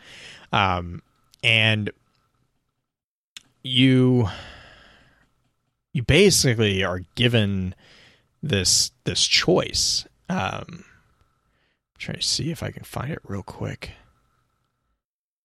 [0.52, 1.02] um,
[1.42, 1.90] and
[3.62, 4.28] you
[5.92, 7.74] you basically are given
[8.42, 10.07] this this choice.
[10.31, 10.85] Um,
[11.98, 13.90] Trying to see if I can find it real quick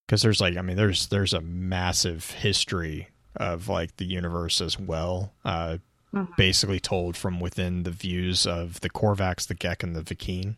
[0.06, 4.78] because there's like I mean there's there's a massive history of like the universe as
[4.80, 5.34] well.
[5.44, 5.78] Uh,
[6.13, 6.36] Mhm.
[6.38, 10.58] basically told from within the views of the Korvax, the Gek, and the Vy'keen.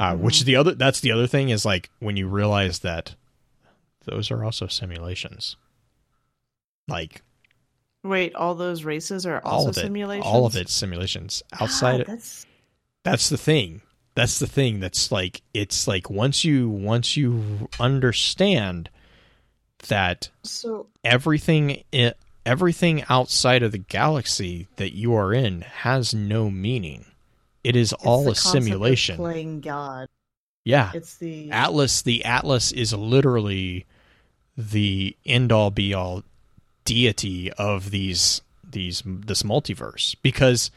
[0.00, 0.74] Uh, Which is the other.
[0.74, 3.14] That's the other thing is like when you realize that
[4.06, 5.56] those are also simulations.
[6.88, 7.20] Like
[8.02, 10.26] Wait, all those races are all also of it, simulations.
[10.26, 11.42] all of it's simulations.
[11.60, 12.46] Outside, God, that's
[13.04, 13.82] that's the thing
[14.14, 18.90] that's the thing that's like it's like once you once you understand
[19.88, 20.86] that so.
[21.02, 21.82] everything
[22.44, 27.06] everything outside of the galaxy that you are in has no meaning
[27.64, 30.08] it is all a simulation Playing God.
[30.64, 33.86] yeah It's the atlas the atlas is literally
[34.56, 36.22] the end all be all
[36.84, 40.70] deity of these these this multiverse because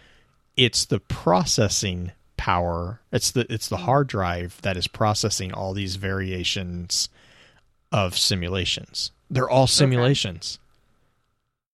[0.56, 3.84] it's the processing power it's the it's the mm.
[3.84, 7.10] hard drive that is processing all these variations
[7.92, 10.60] of simulations they're all simulations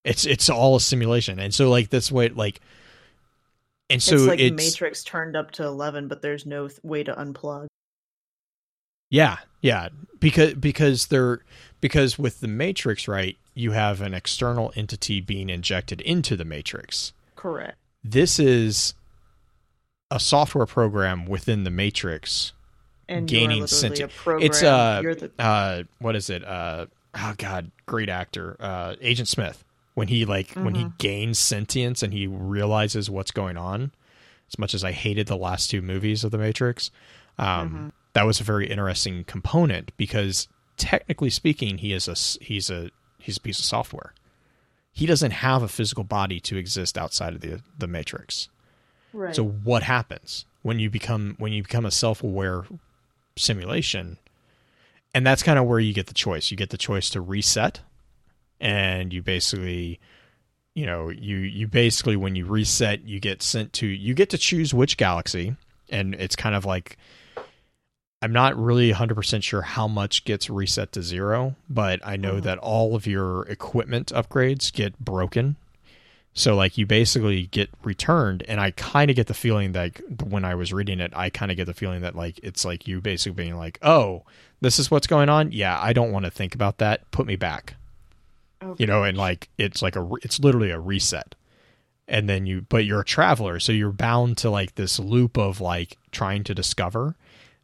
[0.03, 2.61] it's it's all a simulation and so like that's what like
[3.91, 7.03] and so it's like it's Matrix turned up to eleven, but there's no th- way
[7.03, 7.67] to unplug.
[9.09, 11.41] Yeah, yeah, because because they're
[11.81, 13.37] because with the matrix, right?
[13.53, 17.11] You have an external entity being injected into the matrix.
[17.35, 17.77] Correct.
[18.01, 18.93] This is
[20.11, 22.53] a software program within the matrix.
[23.07, 24.37] And Gaining you're literally senti- a.
[24.37, 26.43] It's uh, the uh, what is it?
[26.45, 26.85] Uh,
[27.15, 29.63] oh god, great actor, uh, Agent Smith.
[29.95, 33.91] When he like when he gains sentience and he realizes what's going on.
[34.49, 36.91] As much as I hated the last two movies of the Matrix,
[37.37, 40.47] um, that was a very interesting component because
[40.77, 44.13] technically speaking, he is a he's a he's a piece of software.
[44.93, 48.47] he doesn't have a physical body to exist outside of the the matrix.
[49.13, 49.35] Right.
[49.35, 52.65] So what happens when you become when you become a self-aware
[53.35, 54.17] simulation?
[55.13, 56.51] And that's kind of where you get the choice.
[56.51, 57.81] You get the choice to reset
[58.59, 59.99] and you basically
[60.73, 64.37] you know, you you basically when you reset, you get sent to you get to
[64.37, 65.55] choose which galaxy
[65.89, 66.97] and it's kind of like
[68.23, 72.43] I'm not really 100% sure how much gets reset to zero, but I know Mhm.
[72.43, 75.55] that all of your equipment upgrades get broken.
[76.33, 80.45] So like you basically get returned and I kind of get the feeling that when
[80.45, 83.01] I was reading it, I kind of get the feeling that like it's like you
[83.01, 84.23] basically being like, "Oh,
[84.61, 85.51] this is what's going on?
[85.51, 87.09] Yeah, I don't want to think about that.
[87.11, 87.75] Put me back."
[88.63, 88.81] Okay.
[88.81, 91.35] You know, and like it's like a it's literally a reset.
[92.07, 95.59] And then you but you're a traveler, so you're bound to like this loop of
[95.59, 97.15] like trying to discover.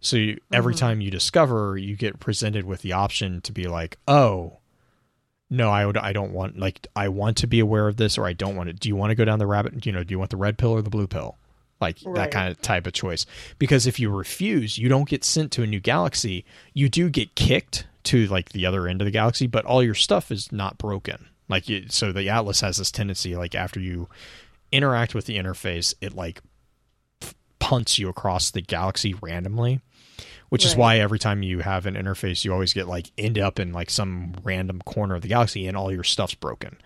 [0.01, 0.77] So you, every Mhm.
[0.77, 4.57] time you discover, you get presented with the option to be like, "Oh,
[5.49, 8.25] no, I would, I don't want like I want to be aware of this, or
[8.25, 8.73] I don't want to.
[8.73, 9.85] Do you want to go down the rabbit?
[9.85, 11.37] You know, do you want the red pill or the blue pill?
[11.79, 13.25] Like that kind of type of choice.
[13.59, 16.43] Because if you refuse, you don't get sent to a new galaxy.
[16.73, 19.93] You do get kicked to like the other end of the galaxy, but all your
[19.93, 21.27] stuff is not broken.
[21.47, 24.09] Like you, so, the Atlas has this tendency, like after you
[24.71, 26.41] interact with the interface, it like
[27.59, 29.81] punts you across the galaxy randomly
[30.49, 33.59] which is why every time you have an interface you always get like end up
[33.59, 36.77] in like some random corner of the galaxy and all your stuff's broken.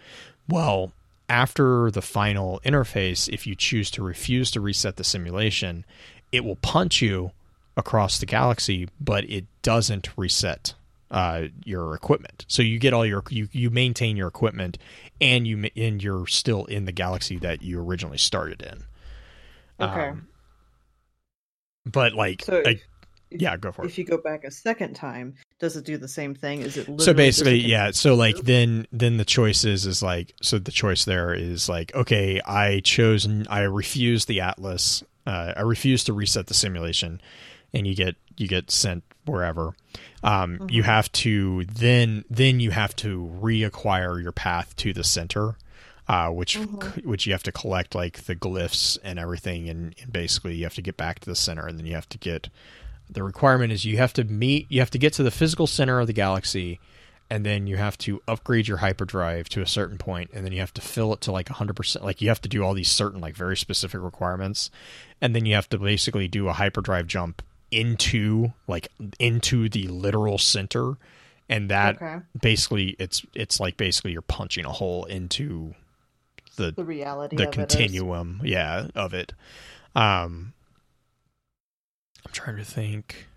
[0.47, 0.91] Well
[1.29, 5.86] after the final interface if you choose to refuse to reset the simulation
[6.32, 7.32] it will punch you
[7.77, 10.73] across the galaxy but it doesn't reset
[11.09, 12.45] uh, your equipment.
[12.47, 14.77] So you get all your you, you maintain your equipment
[15.19, 18.84] and you and you're still in the galaxy that you originally started in.
[19.86, 20.07] Okay.
[20.09, 20.27] Um,
[21.86, 22.79] but like So I-
[23.32, 25.97] if- yeah go for it If you go back a second time, does it do
[25.97, 26.61] the same thing?
[26.61, 30.34] Is it literally so basically yeah so like then then the choice is is like
[30.41, 35.61] so the choice there is like okay i chose I refuse the atlas uh, i
[35.61, 37.21] refuse to reset the simulation
[37.73, 39.73] and you get you get sent wherever
[40.23, 40.86] um, you Mhm.
[40.86, 45.55] have to then then you have to reacquire your path to the center
[46.07, 47.05] uh, which Mhm.
[47.05, 50.73] which you have to collect like the glyphs and everything and, and basically you have
[50.75, 52.49] to get back to the center and then you have to get
[53.12, 55.99] the requirement is you have to meet you have to get to the physical center
[55.99, 56.80] of the galaxy
[57.30, 60.59] and then you have to upgrade your hyperdrive to a certain point and then you
[60.59, 63.22] have to fill it to like 100% like you have to do all these certain
[63.22, 64.70] like very specific requirements
[65.22, 68.89] and then you have to basically do a hyperdrive jump into like
[69.20, 70.95] into the literal center
[71.47, 75.74] and that okay, basically it's it's like basically you're punching a hole into
[76.57, 79.34] the the reality the of it is- continuum yeah of it.
[79.95, 80.53] Um
[82.26, 83.28] i'm trying to think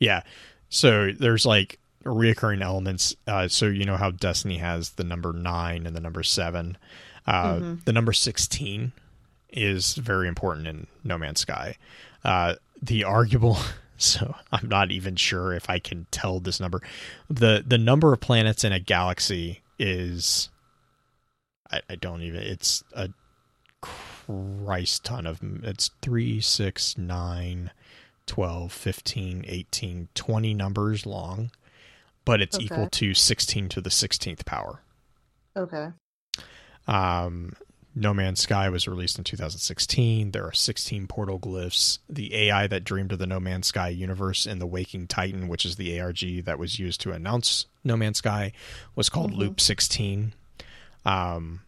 [0.00, 0.22] yeah
[0.68, 5.86] so there's like reoccurring elements uh so you know how destiny has the number nine
[5.86, 6.76] and the number seven
[7.26, 7.84] uh Mhm.
[7.84, 8.92] the number 16
[9.50, 11.76] is very important in no man's sky
[12.24, 13.58] uh the arguable
[13.98, 16.80] so i'm not even sure if i can tell this number
[17.28, 20.48] the the number of planets in a galaxy is
[21.70, 22.40] I, I don't even.
[22.42, 23.10] It's a
[24.28, 25.40] Christ ton of.
[25.62, 27.70] It's 3, 6, 9,
[28.26, 31.50] 12, 15, 18, 20 numbers long,
[32.24, 32.66] but it's Okay.
[32.66, 34.82] equal to 16 to the 16th power.
[35.56, 35.88] Okay.
[36.86, 37.54] Um,
[37.94, 40.30] no Man's Sky was released in 2016.
[40.32, 41.98] There are 16 portal glyphs.
[42.08, 45.64] The AI that dreamed of the No Man's Sky universe in the Waking Titan, which
[45.64, 48.52] is the ARG that was used to announce No Man's Sky,
[48.94, 49.36] was called Mhm.
[49.38, 50.34] Loop 16.
[51.04, 51.60] Um,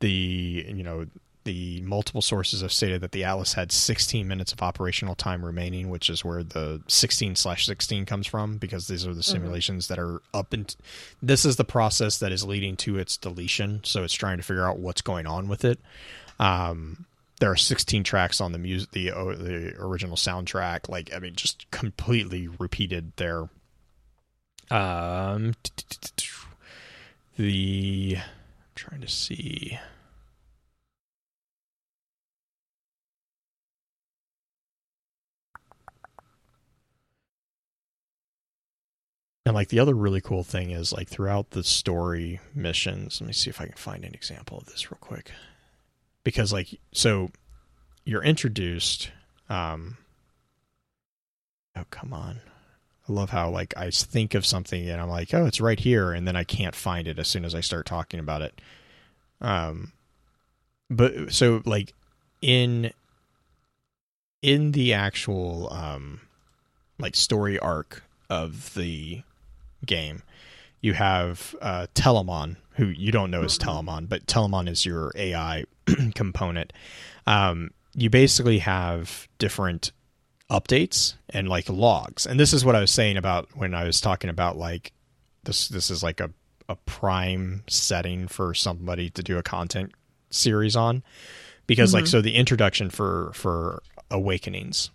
[0.00, 1.06] the you know
[1.48, 5.88] the multiple sources have stated that the Atlas had 16 minutes of operational time remaining,
[5.88, 9.98] which is where the 16 slash 16 comes from, because these are the simulations that
[9.98, 10.76] are up and
[11.22, 13.80] this is the process that is leading to its deletion.
[13.82, 15.80] So it's trying to figure out what's going on with it.
[16.38, 17.06] Um,
[17.40, 20.90] there are 16 tracks on the music, the the original soundtrack.
[20.90, 23.48] Like I mean, just completely repeated there.
[24.70, 25.54] Um,
[27.38, 28.22] the I'm
[28.74, 29.78] trying to see.
[39.48, 43.32] And like the other really cool thing is like throughout the story missions, let me
[43.32, 45.30] see if I can find an example of this real quick.
[46.22, 47.30] Because like so
[48.04, 49.10] you're introduced
[49.48, 49.96] um
[51.74, 52.42] Oh come on.
[53.08, 56.12] I love how like I think of something and I'm like, "Oh, it's right here,"
[56.12, 58.60] and then I can't find it as soon as I start talking about it.
[59.40, 59.92] Um
[60.90, 61.94] but so like
[62.42, 62.92] in
[64.42, 66.20] in the actual um
[66.98, 69.22] like story arc of the
[69.86, 70.22] game
[70.80, 75.64] you have uh, Telemon, who you don't know as Telemon, but Telemon is your AI
[76.14, 76.72] component.
[77.26, 79.92] Um, you basically have different
[80.50, 84.00] updates and like logs, and this is what I was saying about when I was
[84.00, 84.92] talking about like
[85.44, 85.68] this.
[85.68, 86.30] This is like a
[86.68, 89.92] a prime setting for somebody to do a content
[90.30, 91.02] series on
[91.66, 94.90] because like so the introduction for for awakenings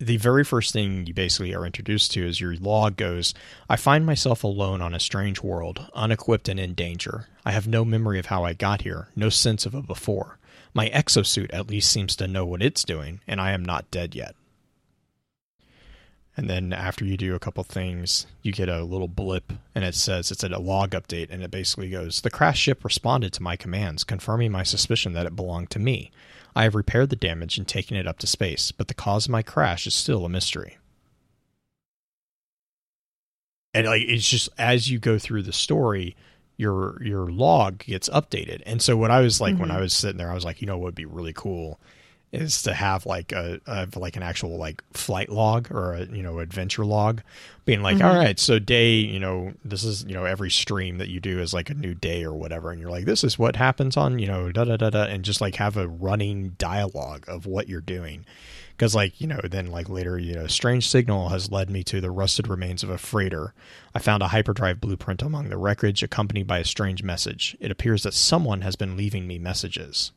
[0.00, 3.34] the very first thing you basically are introduced to is your log goes
[3.68, 7.28] i find myself alone on a strange world unequipped and in danger.
[7.44, 10.38] I have no memory of how i got here no sense of a before.
[10.72, 14.14] My exosuit at least seems to know what it's doing and i am not dead
[14.14, 14.34] yet.
[16.36, 19.94] And then after you do a couple things, you get a little blip and it
[19.94, 23.56] says it's a log update and it basically goes, The crash ship responded to my
[23.56, 26.10] commands, confirming my suspicion that it belonged to me.
[26.54, 29.30] I have repaired the damage and taken it up to space, but the cause of
[29.30, 30.78] my crash is still a mystery.
[33.72, 36.16] And like it's just as you go through the story,
[36.56, 38.62] your your log gets updated.
[38.66, 39.62] And so what I was like mm-hmm.
[39.62, 41.78] when I was sitting there, I was like, you know what would be really cool
[42.32, 46.22] is to have like a, a, like an actual like flight log or a you
[46.22, 47.22] know adventure log
[47.64, 48.06] being like mm-hmm.
[48.06, 51.40] All right so day you know this is you know every stream that you do
[51.40, 52.70] is like a new day or whatever.
[52.70, 55.24] And you're like this is what happens on you know da da da da and
[55.24, 58.24] just like have a running dialogue of what you're doing.
[58.76, 62.00] Because like you know then like later you know strange signal has led me to
[62.00, 63.54] the rusted remains of a freighter.
[63.92, 67.56] I found a hyperdrive blueprint among the wreckage accompanied by a strange message.
[67.58, 70.12] It appears that someone has been leaving me messages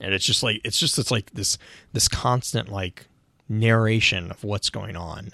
[0.00, 1.58] and it's just like it's just it's like this
[1.92, 3.06] this constant like
[3.48, 5.30] narration of what's going on.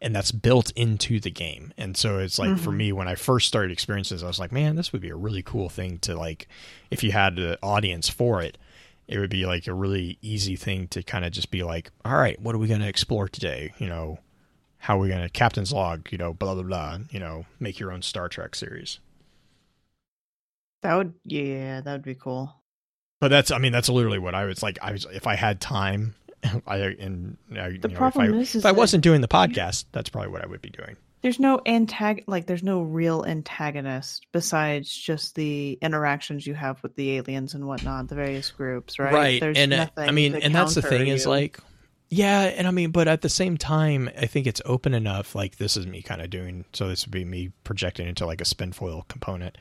[0.00, 1.74] And that's built into the game.
[1.76, 2.62] And so it's like mm-hmm.
[2.62, 5.16] for me when i first started experiences i was like man this would be a
[5.16, 6.46] really cool thing to like
[6.90, 8.58] if you had an audience for it
[9.08, 12.16] it would be like a really easy thing to kind of just be like all
[12.16, 13.72] right what are we going to explore today?
[13.78, 14.18] You know
[14.80, 17.80] how are we going to captain's log you know blah blah blah you know make
[17.80, 19.00] your own star trek series.
[20.82, 22.54] That would yeah that would be cool
[23.20, 24.78] but that's, I mean, that's literally what I was like.
[24.82, 26.14] I was, if I had time,
[26.66, 29.84] I and I, the problem know, if I, is, if I wasn't doing the podcast,
[29.92, 30.96] that's probably what I would be doing.
[31.20, 36.94] There's no antag like there's no real antagonist besides just the interactions you have with
[36.94, 39.12] the aliens and whatnot, the various groups, right?
[39.12, 39.40] Right.
[39.40, 41.14] There's and uh, I mean, and that's the thing you.
[41.14, 41.58] is like,
[42.08, 45.34] yeah, and I mean, but at the same time, I think it's open enough.
[45.34, 46.64] Like this is me kind of doing.
[46.72, 49.58] So this would be me projecting into like a spinfoil component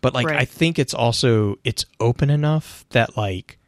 [0.00, 0.38] but like right.
[0.38, 3.58] I think it's also it's open enough that like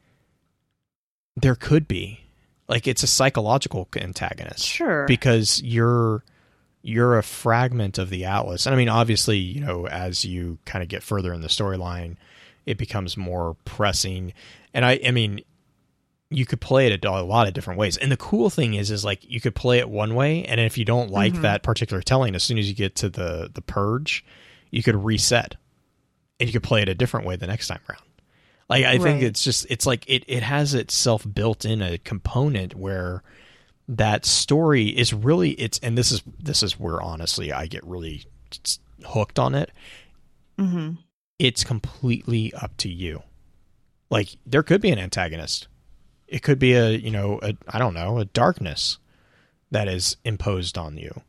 [1.37, 2.21] there could be
[2.69, 4.67] like it's a psychological antagonist.
[4.67, 5.07] Sure.
[5.07, 6.25] Because you're
[6.83, 8.67] you're a fragment of the atlas.
[8.67, 12.17] And I mean obviously, you know, as you kind of get further in the storyline,
[12.65, 14.33] it becomes more pressing.
[14.73, 15.43] And I I mean
[16.33, 17.97] you could play it a lot of different ways.
[17.97, 20.79] And the cool thing is is like you could play it one way and if
[20.79, 21.43] you don't like mm-hmm.
[21.43, 24.25] that particular telling as soon as you get to the the purge,
[24.71, 25.57] you could reset
[26.41, 28.03] and you could play it a different way the next time around.
[28.69, 29.03] Like I right.
[29.03, 33.23] think it's just it's like it it has itself built in a component where
[33.89, 38.25] that story is really it's and this is this is where honestly I get really
[39.05, 39.71] hooked on it.
[40.59, 41.01] Mm-hmm.
[41.39, 43.23] It's completely up to you.
[44.09, 45.67] Like there could be an antagonist.
[46.29, 48.99] It could be a you know a I don't know a darkness
[49.73, 51.23] that is imposed on you.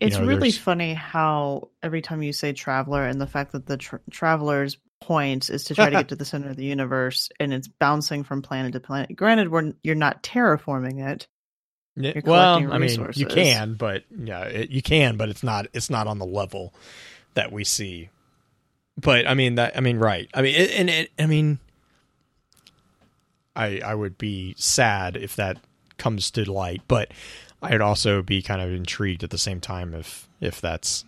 [0.00, 3.66] It's you know, really funny how every time you say traveler and the fact that
[3.66, 7.28] the tra- traveler's point is to try to get to the center of the universe
[7.38, 9.14] and it's bouncing from planet to planet.
[9.14, 11.28] Granted, we're, you're not terraforming it.
[11.96, 15.90] You're well, I mean, you can, but yeah, it, you can, but it's not it's
[15.90, 16.74] not on the level
[17.34, 18.10] that we see.
[19.00, 20.28] But I mean that I mean right.
[20.34, 21.60] I mean it, and it, I mean
[23.54, 25.58] I I would be sad if that
[25.96, 27.12] comes to light, but
[27.64, 31.04] I'd also be kind of intrigued at the same time if if that's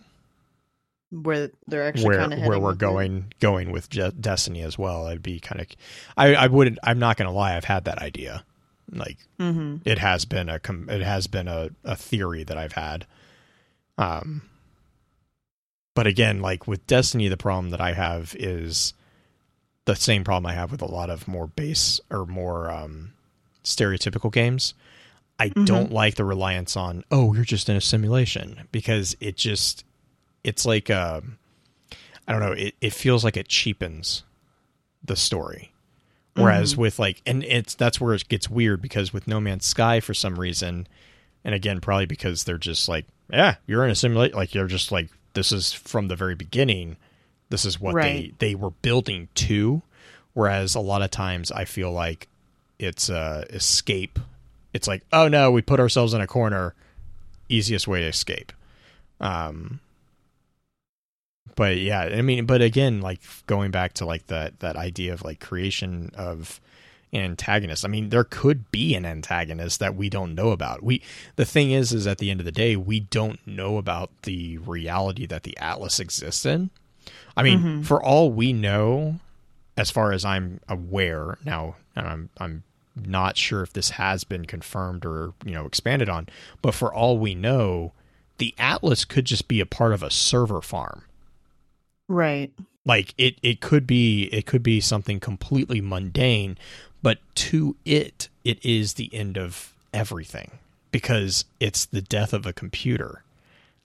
[1.09, 3.39] where they're actually where where we're going it.
[3.39, 5.07] going with Je- Destiny as well.
[5.07, 5.67] I'd be kind of
[6.15, 7.55] I I wouldn't I'm not going to lie.
[7.55, 8.43] I've had that idea.
[8.91, 9.77] Like mm-hmm.
[9.85, 13.05] it has been a it has been a, a theory that I've had.
[13.97, 14.43] Um,
[15.95, 18.93] but again, like with Destiny, the problem that I have is
[19.85, 23.13] the same problem I have with a lot of more base or more um,
[23.63, 24.73] stereotypical games
[25.39, 25.65] I mm-hmm.
[25.65, 29.83] don't like the reliance on oh you're just in a simulation because it just
[30.43, 31.37] it's like um,
[32.27, 34.23] I don't know it, it feels like it cheapens
[35.03, 35.73] the story.
[36.35, 36.81] Whereas mm-hmm.
[36.81, 40.13] with like and it's that's where it gets weird because with No Man's Sky for
[40.13, 40.87] some reason,
[41.47, 44.91] and again probably because they're just like yeah you're in a simulation like you're just
[44.91, 46.97] like this is from the very beginning
[47.49, 48.37] this is what right.
[48.39, 49.81] they they were building to
[50.33, 52.27] whereas a lot of times i feel like
[52.77, 54.19] it's a escape
[54.77, 56.73] it's like, oh no, we put ourselves in a corner.
[57.49, 58.51] Easiest way to escape.
[59.19, 59.79] Um,
[61.55, 65.23] but yeah, I mean, but again, like going back to like that that idea of
[65.23, 66.61] like creation of
[67.13, 67.83] an antagonist.
[67.85, 70.83] I mean, there could be an antagonist that we don't know about.
[70.83, 71.01] We
[71.35, 74.57] the thing is, is at the end of the day, we don't know about the
[74.59, 76.69] reality that the Atlas exists in.
[77.35, 77.85] I mean, Mhm.
[77.85, 79.19] for all we know,
[79.77, 82.63] as far as I'm aware now, and I'm I'm
[83.05, 86.27] not sure if this has been confirmed or you know expanded on,
[86.61, 87.93] but for all we know,
[88.37, 91.03] the Atlas could just be a part of a server farm.
[92.09, 92.53] Right.
[92.85, 96.57] like it it could be it could be something completely mundane
[97.01, 100.51] but to it it is the end of everything
[100.91, 103.23] because it's the death of a computer.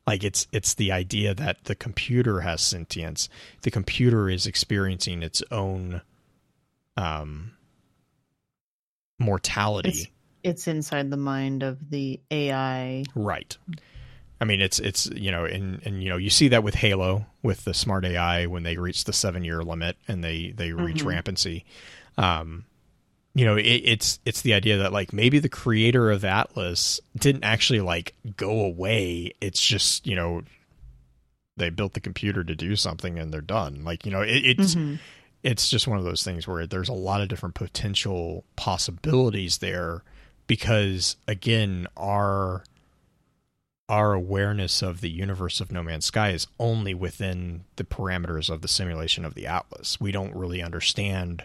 [0.07, 3.29] Like it's it's the idea that the computer has sentience.
[3.63, 6.03] The computer is experiencing its own
[6.97, 7.53] um
[9.23, 10.07] mortality It's-
[10.45, 13.05] It's inside the mind of the AI.
[13.15, 13.57] Right.
[14.41, 17.27] I mean, it's it's you know, and and you know, you see that with Halo
[17.45, 21.05] with the smart AI when they reach the seven year limit and they they reach
[21.05, 21.07] Mhm.
[21.07, 21.65] rampancy.
[22.19, 22.65] Um,
[23.37, 27.45] you know, it, it's it's the idea that like maybe the creator of Atlas didn't
[27.45, 29.33] actually like go away.
[29.41, 30.43] It's just you know,
[31.57, 33.85] they built the computer to do something and they're done.
[33.85, 34.99] Like you know, it, it's Mhm.
[35.43, 40.03] It's just one of those things where there's a lot of different potential possibilities there
[40.47, 42.65] because again our
[43.89, 48.63] our awareness of the universe of no man's sky is only within the parameters of
[48.63, 50.01] the simulation of the atlas.
[50.01, 51.45] We don't really understand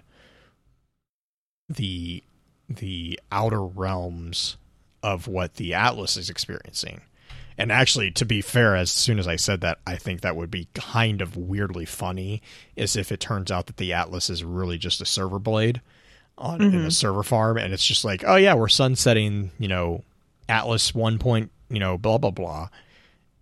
[1.67, 2.23] the
[2.69, 4.57] the outer realms
[5.03, 7.01] of what the atlas is experiencing
[7.57, 10.51] and actually to be fair as soon as i said that i think that would
[10.51, 12.41] be kind of weirdly funny
[12.75, 15.81] is if it turns out that the atlas is really just a server blade
[16.37, 16.89] on in a mm-hmm.
[16.89, 17.57] server farm.
[17.57, 20.03] And it's just like oh yeah we're sunsetting you know
[20.47, 22.69] atlas 1 point you know blah blah blah.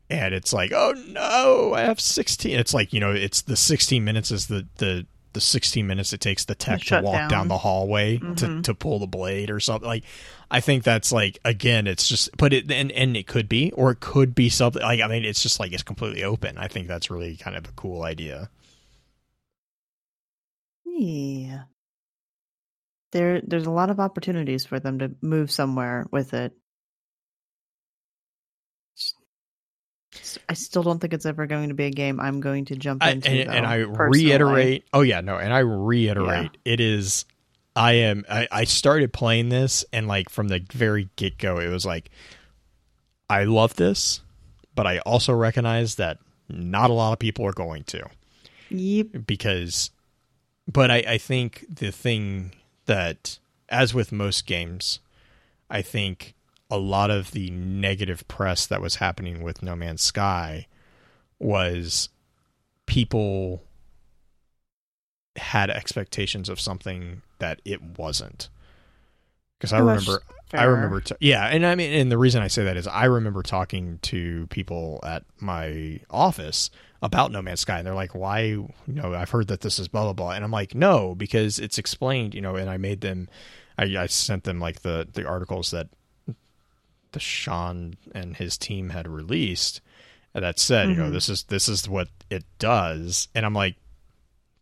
[0.10, 4.04] And it's like oh no i have 16 it's like you know it's the 16
[4.04, 5.06] minutes is the the
[5.36, 7.30] the 16 minutes it takes the tech to walk down.
[7.30, 7.48] down.
[7.50, 8.64] the hallway to, Mhm.
[8.64, 10.04] to pull the blade or something like
[10.50, 13.92] i think that's like again it's just but it and, and it could be or
[13.92, 16.88] it could be something like i mean it's just like it's completely open i think
[16.88, 18.50] that's really kind of a cool idea
[20.86, 21.64] Yeah.
[23.12, 26.54] There there's a lot of opportunities for them to move somewhere with it.
[30.50, 33.04] I still don't think it's ever going to be a game I'm going to jump
[33.06, 33.30] into.
[33.30, 34.26] and, and though, I personally.
[34.26, 34.86] reiterate.
[34.94, 36.52] Oh yeah, no, and I reiterate.
[36.66, 37.26] It is.
[37.76, 38.24] I am.
[38.30, 42.10] I, I started playing this, and like from the very get go, it was like,
[43.30, 44.22] I love this,
[44.76, 48.08] but I also recognize that not a lot of people are going to
[48.70, 49.08] Yep.
[49.26, 49.90] because.
[50.72, 52.52] But I, I think the thing
[52.86, 55.00] that, as with most games,
[55.70, 56.35] I think
[56.70, 60.68] a lot of the negative press that was happening with No Man's Sky
[61.40, 62.10] was
[62.86, 63.64] people
[65.36, 68.50] had expectations of something that it wasn't.
[69.60, 72.42] Because I Oh, that's remember, I remember, t- yeah, and I mean, and the reason
[72.42, 76.70] I say that is I remember talking to people at my office
[77.02, 78.42] about No Man's Sky, and they're like, "Why?
[78.42, 81.58] You know, I've heard that this is blah blah blah," and I'm like, "No, because
[81.60, 83.30] it's explained, you know." And I made them,
[83.78, 85.88] I, I sent them like the the articles that
[87.16, 89.82] the Sean and his team had released
[90.34, 91.14] that said, you know, Mhm.
[91.14, 93.76] this is this is what it does, and I'm like,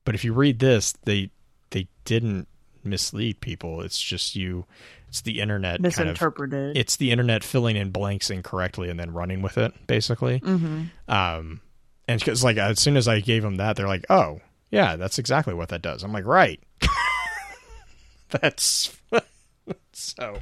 [0.06, 1.30] but if you read this, they
[1.72, 2.48] they didn't
[2.84, 3.82] mislead people.
[3.82, 4.66] It's just you.
[5.10, 6.76] It's the internet kind of misinterpreted.
[6.78, 11.62] it's the internet filling in blanks incorrectly and then running with it basically hmm um
[12.08, 14.42] and because like as soon as i gave them that they're like oh
[14.72, 16.60] yeah that's exactly what that does i'm like right
[18.30, 18.98] that's
[19.94, 20.40] so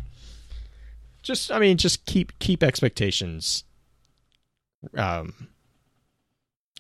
[1.22, 3.64] just i mean just keep keep expectations
[4.98, 5.48] um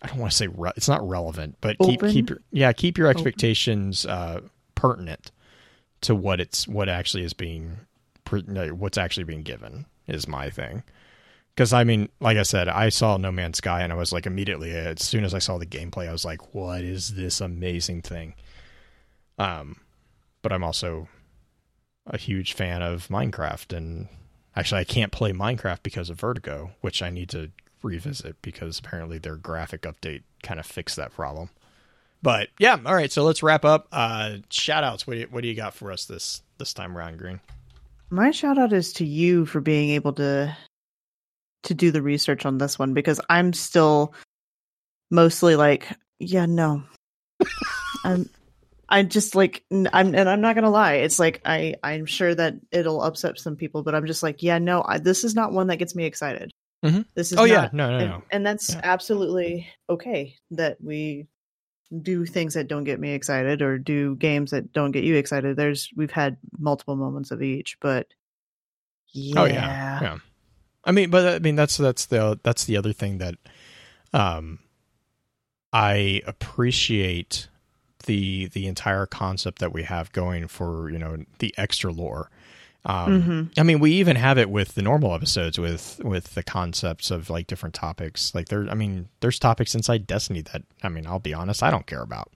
[0.02, 2.12] i don't want to say re- it's not relevant but keep Open?
[2.12, 4.42] keep your yeah keep your expectations uh
[4.76, 5.32] pertinent
[6.02, 7.78] to what it's what actually is being
[8.32, 10.84] what's actually being given is my thing.
[11.54, 14.26] Because i mean like i said i saw no man's sky and i was like
[14.26, 18.02] immediately as soon as i saw the gameplay i was like what is this amazing
[18.02, 18.34] thing?
[19.38, 19.82] Um
[20.42, 21.10] but i'm also
[22.08, 24.08] a huge fan of minecraft and
[24.56, 27.52] actually i can't play minecraft because of vertigo which i need to
[27.84, 31.50] revisit because apparently their graphic update kind of fixed that problem.
[32.22, 33.88] But yeah all right so let's wrap up.
[33.92, 36.98] Uh shout outs what do you, what do you got for us this this time
[36.98, 37.40] around green?
[38.10, 40.56] My shout out is to you for being able to
[41.64, 44.14] to do the research on this one because I'm still
[45.12, 45.88] mostly like,
[46.20, 46.84] yeah, no.
[48.04, 48.30] I'm
[48.92, 50.96] I just like I'm and I'm not going to lie.
[50.96, 54.60] It's like I I'm sure that it'll upset some people, but I'm just like, yeah,
[54.60, 56.52] no, I, this is not one that gets me excited.
[56.84, 57.06] Mhm.
[57.16, 58.24] This is Oh yeah, not- no, no, and, no.
[58.32, 58.82] and that's Yeah.
[58.84, 61.28] absolutely okay that we
[62.02, 65.58] do things that don't get me excited or do games that don't get you excited.
[65.58, 68.08] There's we've had multiple moments of each, but
[69.14, 70.18] yeah, Oh yeah, yeah.
[70.84, 73.36] I mean, but I mean that's that's the that's the other thing that
[74.14, 74.60] um
[75.74, 77.48] I appreciate
[78.04, 82.30] the the entire concept that we have going for you know the extra lore.
[82.84, 83.60] Um, Mhm.
[83.60, 87.30] I mean, we even have it with the normal episodes with with the concepts of
[87.30, 88.34] like different topics.
[88.34, 91.70] Like there, I mean, there's topics inside Destiny that I mean, I'll be honest, I
[91.70, 92.32] don't care about.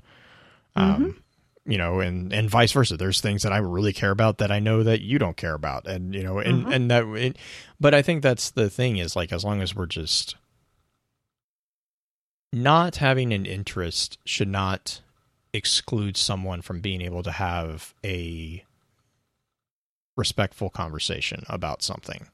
[0.76, 1.22] Um,
[1.66, 2.96] you know, and and vice versa.
[2.96, 5.88] There's things that I really care about that I know that you don't care about,
[5.88, 6.72] and you know, and Mhm.
[6.76, 7.06] and that.
[7.16, 7.38] It,
[7.80, 10.36] but I think that's the thing is like as long as we're just
[12.54, 15.02] not having an interest should not
[15.56, 18.64] exclude someone from being able to have a
[20.18, 22.28] respectful conversation about something.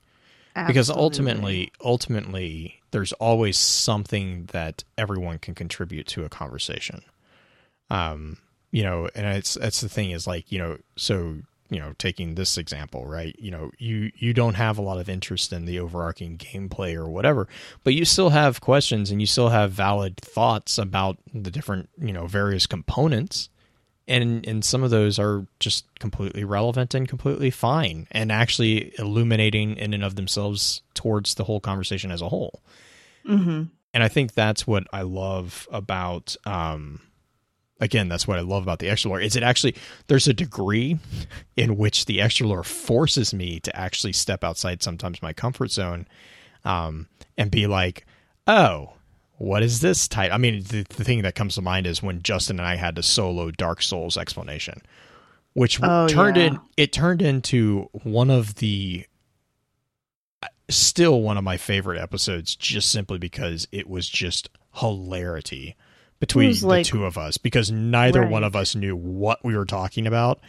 [0.68, 7.02] Because ultimately ultimately there's always something that everyone can contribute to a conversation.
[7.90, 8.38] Um
[8.72, 11.38] you know and it's that's the thing is like you know so
[11.72, 13.36] you know taking this example right?
[13.40, 17.08] You know you you don't have a lot of interest in the overarching gameplay or
[17.10, 17.48] whatever
[17.84, 22.14] but you still have questions and you still have valid thoughts about the different you
[22.14, 23.50] know various components.
[24.08, 29.78] And and some of those are just completely relevant and completely fine and actually illuminating
[29.78, 32.62] in and of themselves towards the whole conversation as a whole.
[33.26, 33.70] Mhm.
[33.94, 37.00] and i think that's what i love about um
[37.82, 39.76] again that's what i love about the extra lore is it actually
[40.08, 40.98] there's a degree
[41.58, 46.08] in which the extra lore forces me to actually step outside sometimes my comfort zone
[46.64, 47.08] um
[47.38, 48.06] and be like
[48.48, 48.94] oh
[49.38, 52.22] what is this type i mean the, the thing that comes to mind is when
[52.22, 54.82] justin and i had the solo dark souls explanation
[55.54, 56.44] which Oh, turned yeah.
[56.44, 59.06] in it turned into one of the
[60.70, 65.76] still one of my favorite episodes just simply because it was just hilarity
[66.22, 69.58] between was the like- two of us because neither one of us knew what we
[69.58, 70.40] were talking about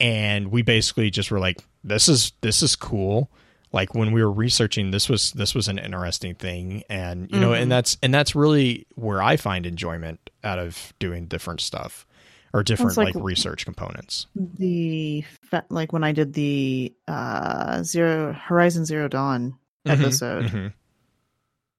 [0.00, 3.30] and we basically just were like this is this is cool
[3.72, 7.50] like when we were researching this was this was an interesting thing and you know
[7.50, 7.62] Mhm.
[7.62, 12.06] and that's and that's really where i find enjoyment out of doing different stuff
[12.54, 15.22] or different like- like research components the
[15.68, 20.44] like when I did the uh zero Horizon Zero Dawn Mhm, episode.
[20.46, 20.72] mhm.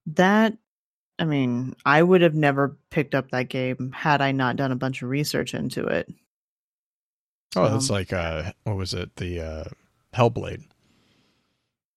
[0.08, 0.58] That
[1.20, 4.76] I mean, I would have never picked up that game had I not done a
[4.76, 6.08] bunch of research into it.
[7.56, 9.64] oh that's like uh what was it the uh
[10.16, 10.64] hellblade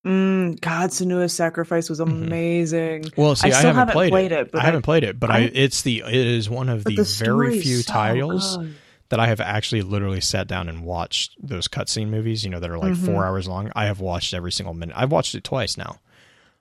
[0.04, 2.24] Mm, God, Senua's Sacrifice was Mhm.
[2.24, 3.04] amazing.
[3.16, 4.38] Well, see, I I, still haven't, haven't played, played it.
[4.40, 6.68] it, but I I- haven't played it, but I, I- it's the it is one
[6.68, 8.74] of the, the very few so titles good.
[9.10, 12.42] that I have actually literally sat down and watched those cutscene movies.
[12.42, 13.06] You know that are like Mhm.
[13.06, 13.70] four hours long.
[13.76, 14.96] I have watched every single minute.
[14.98, 16.00] I've watched it twice now.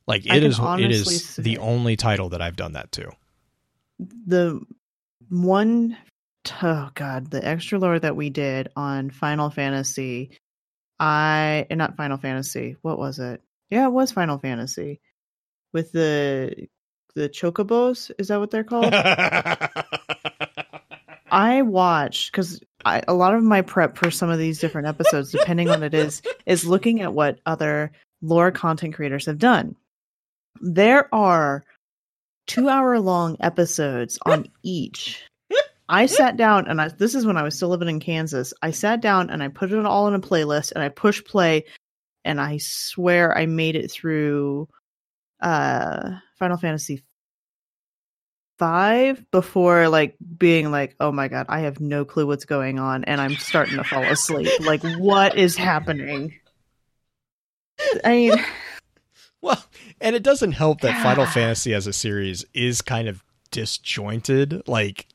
[0.07, 3.11] Like it can it is the only title that I've done that to.
[3.99, 4.59] the
[5.29, 5.97] one
[6.63, 10.31] oh god the extra lore that we did on final fantasy
[10.99, 13.41] i eh, not final fantasy what was it?
[13.69, 14.99] Yeah it was final fantasy
[15.71, 16.67] with the
[17.15, 18.93] the chocobos is that what they're called?
[21.31, 25.69] I watched because a lot of my prep for some of these different episodes depending
[25.69, 27.91] on what it is is looking at what other
[28.21, 29.75] lore content creators have done
[30.59, 31.63] there are
[32.47, 35.23] two hour long episodes on each.
[35.87, 38.53] I sat down and I this is when I was still living in Kansas.
[38.61, 41.65] I sat down and I put it all in a playlist and I pushed play
[42.25, 44.67] and I swear I made it through
[45.41, 47.03] uh Final Fantasy
[48.59, 53.03] 5 before like being like, "Oh my god, I have no clue what's going on
[53.05, 54.49] and I'm starting to fall asleep.
[54.59, 56.35] Like what is happening?"
[58.03, 58.33] I mean,
[59.41, 59.63] well,
[59.99, 64.67] and it doesn't help that Final Fantasy as a series is kind of disjointed.
[64.67, 65.07] Like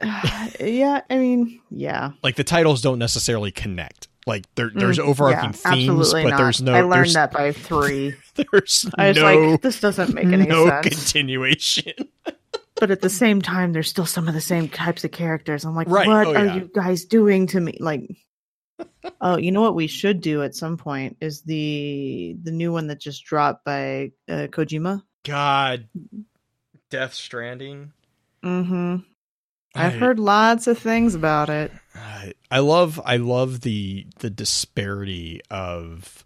[0.60, 2.12] yeah, I mean, yeah.
[2.22, 4.08] like the titles don't necessarily connect.
[4.26, 6.36] Like there, there's Mm, overarching yeah, themes, absolutely but not.
[6.38, 6.74] there's no.
[6.74, 8.14] I learned that by three.
[8.34, 10.88] There's I was no, like, this doesn't make any no sense.
[10.88, 11.92] continuation.
[12.76, 15.64] But at the same time, there's still some of the same types of characters.
[15.64, 16.54] I'm like, Right, what oh, are yeah.
[16.56, 17.76] you guys doing to me?
[17.78, 18.10] Like,
[19.20, 22.86] oh, you know what we should do at some point is the the new one
[22.88, 25.02] that just dropped by uh, Kojima.
[25.24, 25.88] God,
[26.90, 27.92] Death Stranding.
[28.44, 28.96] Mm-hmm.
[29.74, 31.72] I've I- heard lots of things about it.
[31.94, 36.24] I I love I love the the disparity of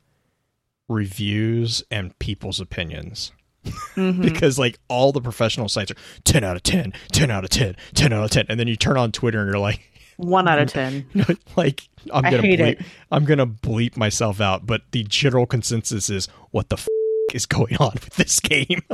[0.89, 3.33] reviews and people's opinions
[3.97, 4.23] Mhm.
[4.23, 7.75] because like all the professional sites are 10 out of 10 10 out of 10
[7.95, 9.81] 10 out of 10 and then you turn on twitter and you're like
[10.17, 11.07] One out of ten.
[11.57, 12.87] like i'm gonna hate bleep it.
[13.11, 16.87] i'm gonna bleep myself out but the general consensus is what the f-?
[17.35, 18.83] is going on with this game?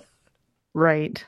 [0.74, 1.22] Right.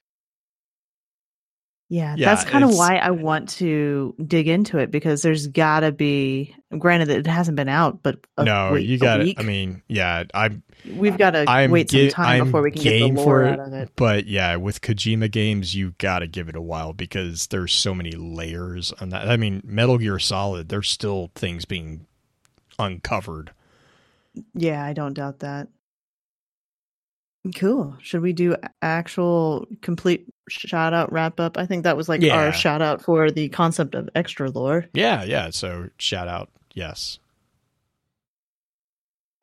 [1.95, 5.80] Yeah, Yeah, that's kind of why I want to dig into it because there's got
[5.80, 6.53] to be.
[6.76, 9.38] Granted, that it hasn't been out, but no, week- you got it.
[9.38, 10.64] I mean, yeah, I'm
[10.97, 13.61] we've got to wait some time I'm before we can get the lore for out
[13.61, 13.90] of it.
[13.95, 17.95] But yeah, with Kojima games, you got to give it a while because there's so
[17.95, 19.28] many layers on that.
[19.28, 22.07] I mean, Metal Gear Solid, there's still things being
[22.76, 23.53] uncovered.
[24.53, 25.68] Yeah, I don't doubt that.
[27.55, 27.97] Cool.
[28.03, 31.57] Should we do actual complete shout out wrap up?
[31.57, 32.36] I think that was like Yeah.
[32.36, 34.86] our shout out for the concept of extra lore.
[34.92, 35.51] Yeah, yeah.
[35.51, 37.18] So shout out, yes.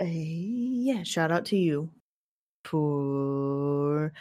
[0.02, 1.90] Uh, yeah, shout out to you
[2.66, 4.12] for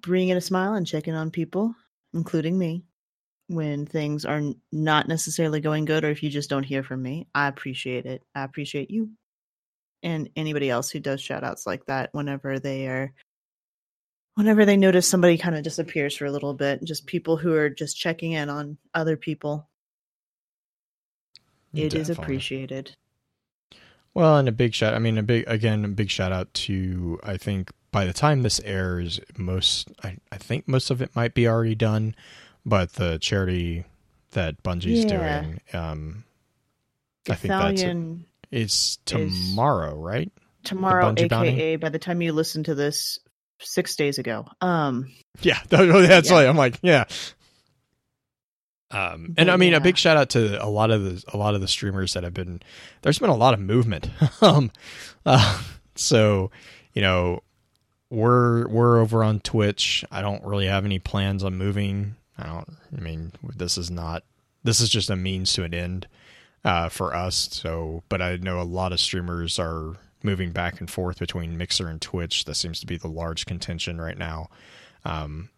[0.00, 1.74] bringing a smile and checking on people,
[2.14, 2.82] including me,
[3.48, 4.42] when things are
[4.72, 7.26] not necessarily going good or if you just don't hear from me.
[7.34, 8.22] I appreciate it.
[8.34, 9.10] I appreciate you
[10.02, 13.12] and anybody else who does shout outs like that whenever they are
[14.36, 17.70] whenever they notice somebody kind of disappears for a little bit just people who are
[17.70, 19.68] just checking in on other people
[21.74, 22.24] It is Definitely.
[22.24, 22.92] appreciated
[24.14, 24.94] Well, and a big shout.
[24.94, 27.20] I mean, a big again, a big shout out to.
[27.22, 31.34] I think by the time this airs, most I, I think most of it might
[31.34, 32.14] be already done,
[32.64, 33.84] but the charity
[34.32, 35.42] that Bungie's Yeah.
[35.42, 36.24] doing, um,
[37.28, 37.96] I think that's it.
[38.50, 40.32] It's tomorrow, right?
[40.64, 41.76] tomorrow aka bounty?
[41.76, 43.18] by the time you listen to this
[43.60, 46.34] six days ago um Yeah, that's Yeah.
[46.36, 47.04] like I'm like yeah.
[48.90, 51.36] Um, and But I mean, a big shout out to a lot of the a
[51.36, 52.62] lot of the streamers that have been.
[53.02, 54.08] There's been a lot of movement.
[54.40, 54.70] um,
[55.24, 55.60] uh,
[55.96, 56.52] so
[56.94, 57.40] you know,
[58.10, 60.04] we're we're over on Twitch.
[60.12, 62.14] I don't really have any plans on moving.
[62.38, 62.76] I don't.
[62.96, 64.22] I mean, this is not.
[64.62, 66.06] This is just a means to an end
[66.64, 67.48] uh, for us.
[67.50, 71.88] So, but I know a lot of streamers are moving back and forth between Mixer
[71.88, 72.44] and Twitch.
[72.44, 74.48] That seems to be the large contention right now.
[75.04, 75.50] Um,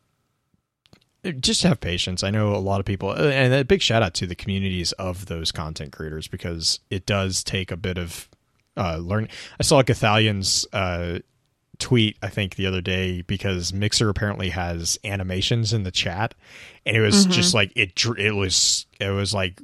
[1.41, 2.23] just have patience.
[2.23, 5.27] I know a lot of people, and a big shout out to the communities of
[5.27, 8.29] those content creators because it does take a bit of
[8.77, 9.31] uh, learning.
[9.59, 11.19] I saw Gothalion's uh,
[11.79, 16.35] tweet, I think, the other day because Mixer apparently has animations in the chat,
[16.87, 17.33] and it was Mhm.
[17.33, 17.93] just like it.
[18.19, 19.61] It was it was like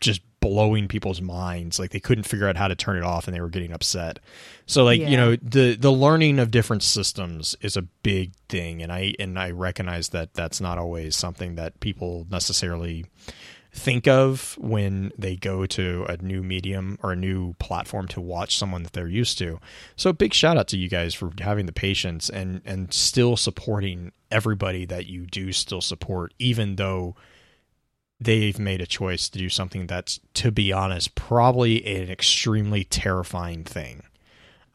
[0.00, 1.78] just blowing people's minds.
[1.78, 4.18] Like they couldn't figure out how to turn it off, and they were getting upset.
[4.66, 8.92] So like you know the the learning of different systems is a big thing, and
[8.92, 13.06] I and I recognize that that's not always something that people necessarily
[13.72, 18.56] think of when they go to a new medium or a new platform to watch
[18.56, 19.58] someone that they're used to.
[19.96, 24.12] So big shout out to you guys for having the patience and and still supporting
[24.30, 27.16] everybody that you do still support even though
[28.20, 33.64] they've made a choice to do something that's to be honest probably an extremely terrifying
[33.64, 34.02] thing.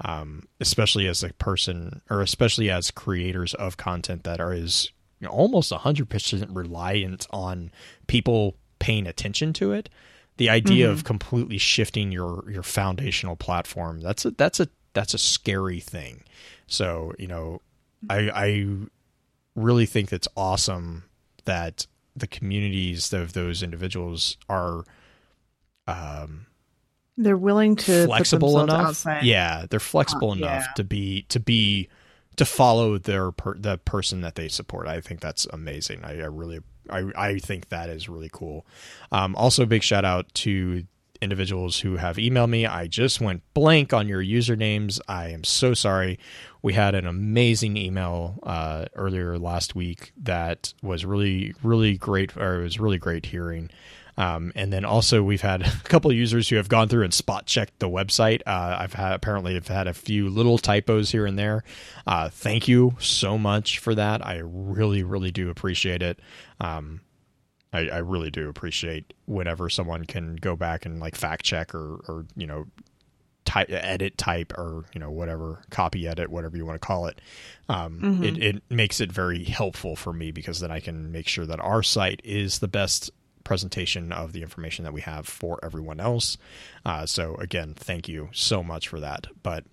[0.01, 5.27] Um, especially as a person or especially as creators of content that are is you
[5.27, 7.69] know, almost 100% reliant on
[8.07, 9.89] people paying attention to it.
[10.37, 15.17] The idea of completely shifting your your foundational platform that's a that's a that's a
[15.17, 16.23] scary thing.
[16.67, 17.61] So you know
[18.09, 18.65] i i
[19.55, 21.03] really think it's awesome
[21.45, 24.83] that the communities of those individuals are
[25.87, 26.45] um
[27.17, 29.23] they're willing to flexible enough outside.
[29.23, 30.73] yeah they're flexible Uh, enough yeah.
[30.75, 31.87] to be to be
[32.37, 36.25] to follow their per, the person that they support i think that's amazing i, I
[36.25, 38.65] really I, I think that is really cool
[39.11, 40.83] um, also big shout out to
[41.21, 45.73] individuals who have emailed me i just went blank on your usernames i am so
[45.73, 46.19] sorry
[46.61, 52.59] we had an amazing email uh, earlier last week that was really really great or
[52.59, 53.69] it was really great hearing
[54.19, 57.45] um, and then also we've had a couple users who have gone through and spot
[57.45, 58.41] checked the website.
[58.45, 61.63] Uh, I've had apparently have had a few little typos here and there.
[62.05, 64.23] Uh, thank you so much for that.
[64.23, 66.19] I really, really do appreciate it.
[66.59, 66.99] Um,
[67.71, 71.95] I, I really do appreciate whenever someone can go back and like fact check or,
[72.07, 72.65] or you know
[73.45, 77.19] type edit type or you know whatever copy edit whatever you want to call it
[77.67, 78.23] um, Mhm.
[78.23, 81.59] it, it makes it very helpful for me because then i can make sure that
[81.59, 83.09] our site is the best
[83.43, 86.37] presentation of the information that we have for everyone else.
[86.85, 89.25] Uh, so again thank you so much for that.
[89.41, 89.63] But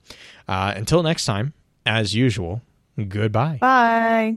[0.49, 1.53] uh, until next time
[1.85, 2.63] as usual
[3.09, 3.61] goodbye.
[3.61, 4.37] Bye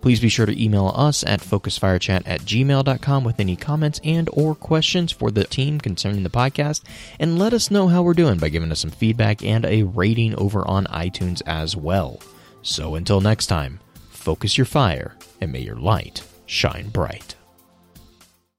[0.00, 4.54] Please be sure to email us at focusfirechat at gmail.com with any comments and or
[4.54, 6.82] questions for the team concerning the podcast,
[7.20, 10.34] and let us know how we're doing by giving us some feedback and a rating
[10.36, 12.20] over on iTunes as well.
[12.62, 17.35] So until next time, focus your fire and may your light shine bright.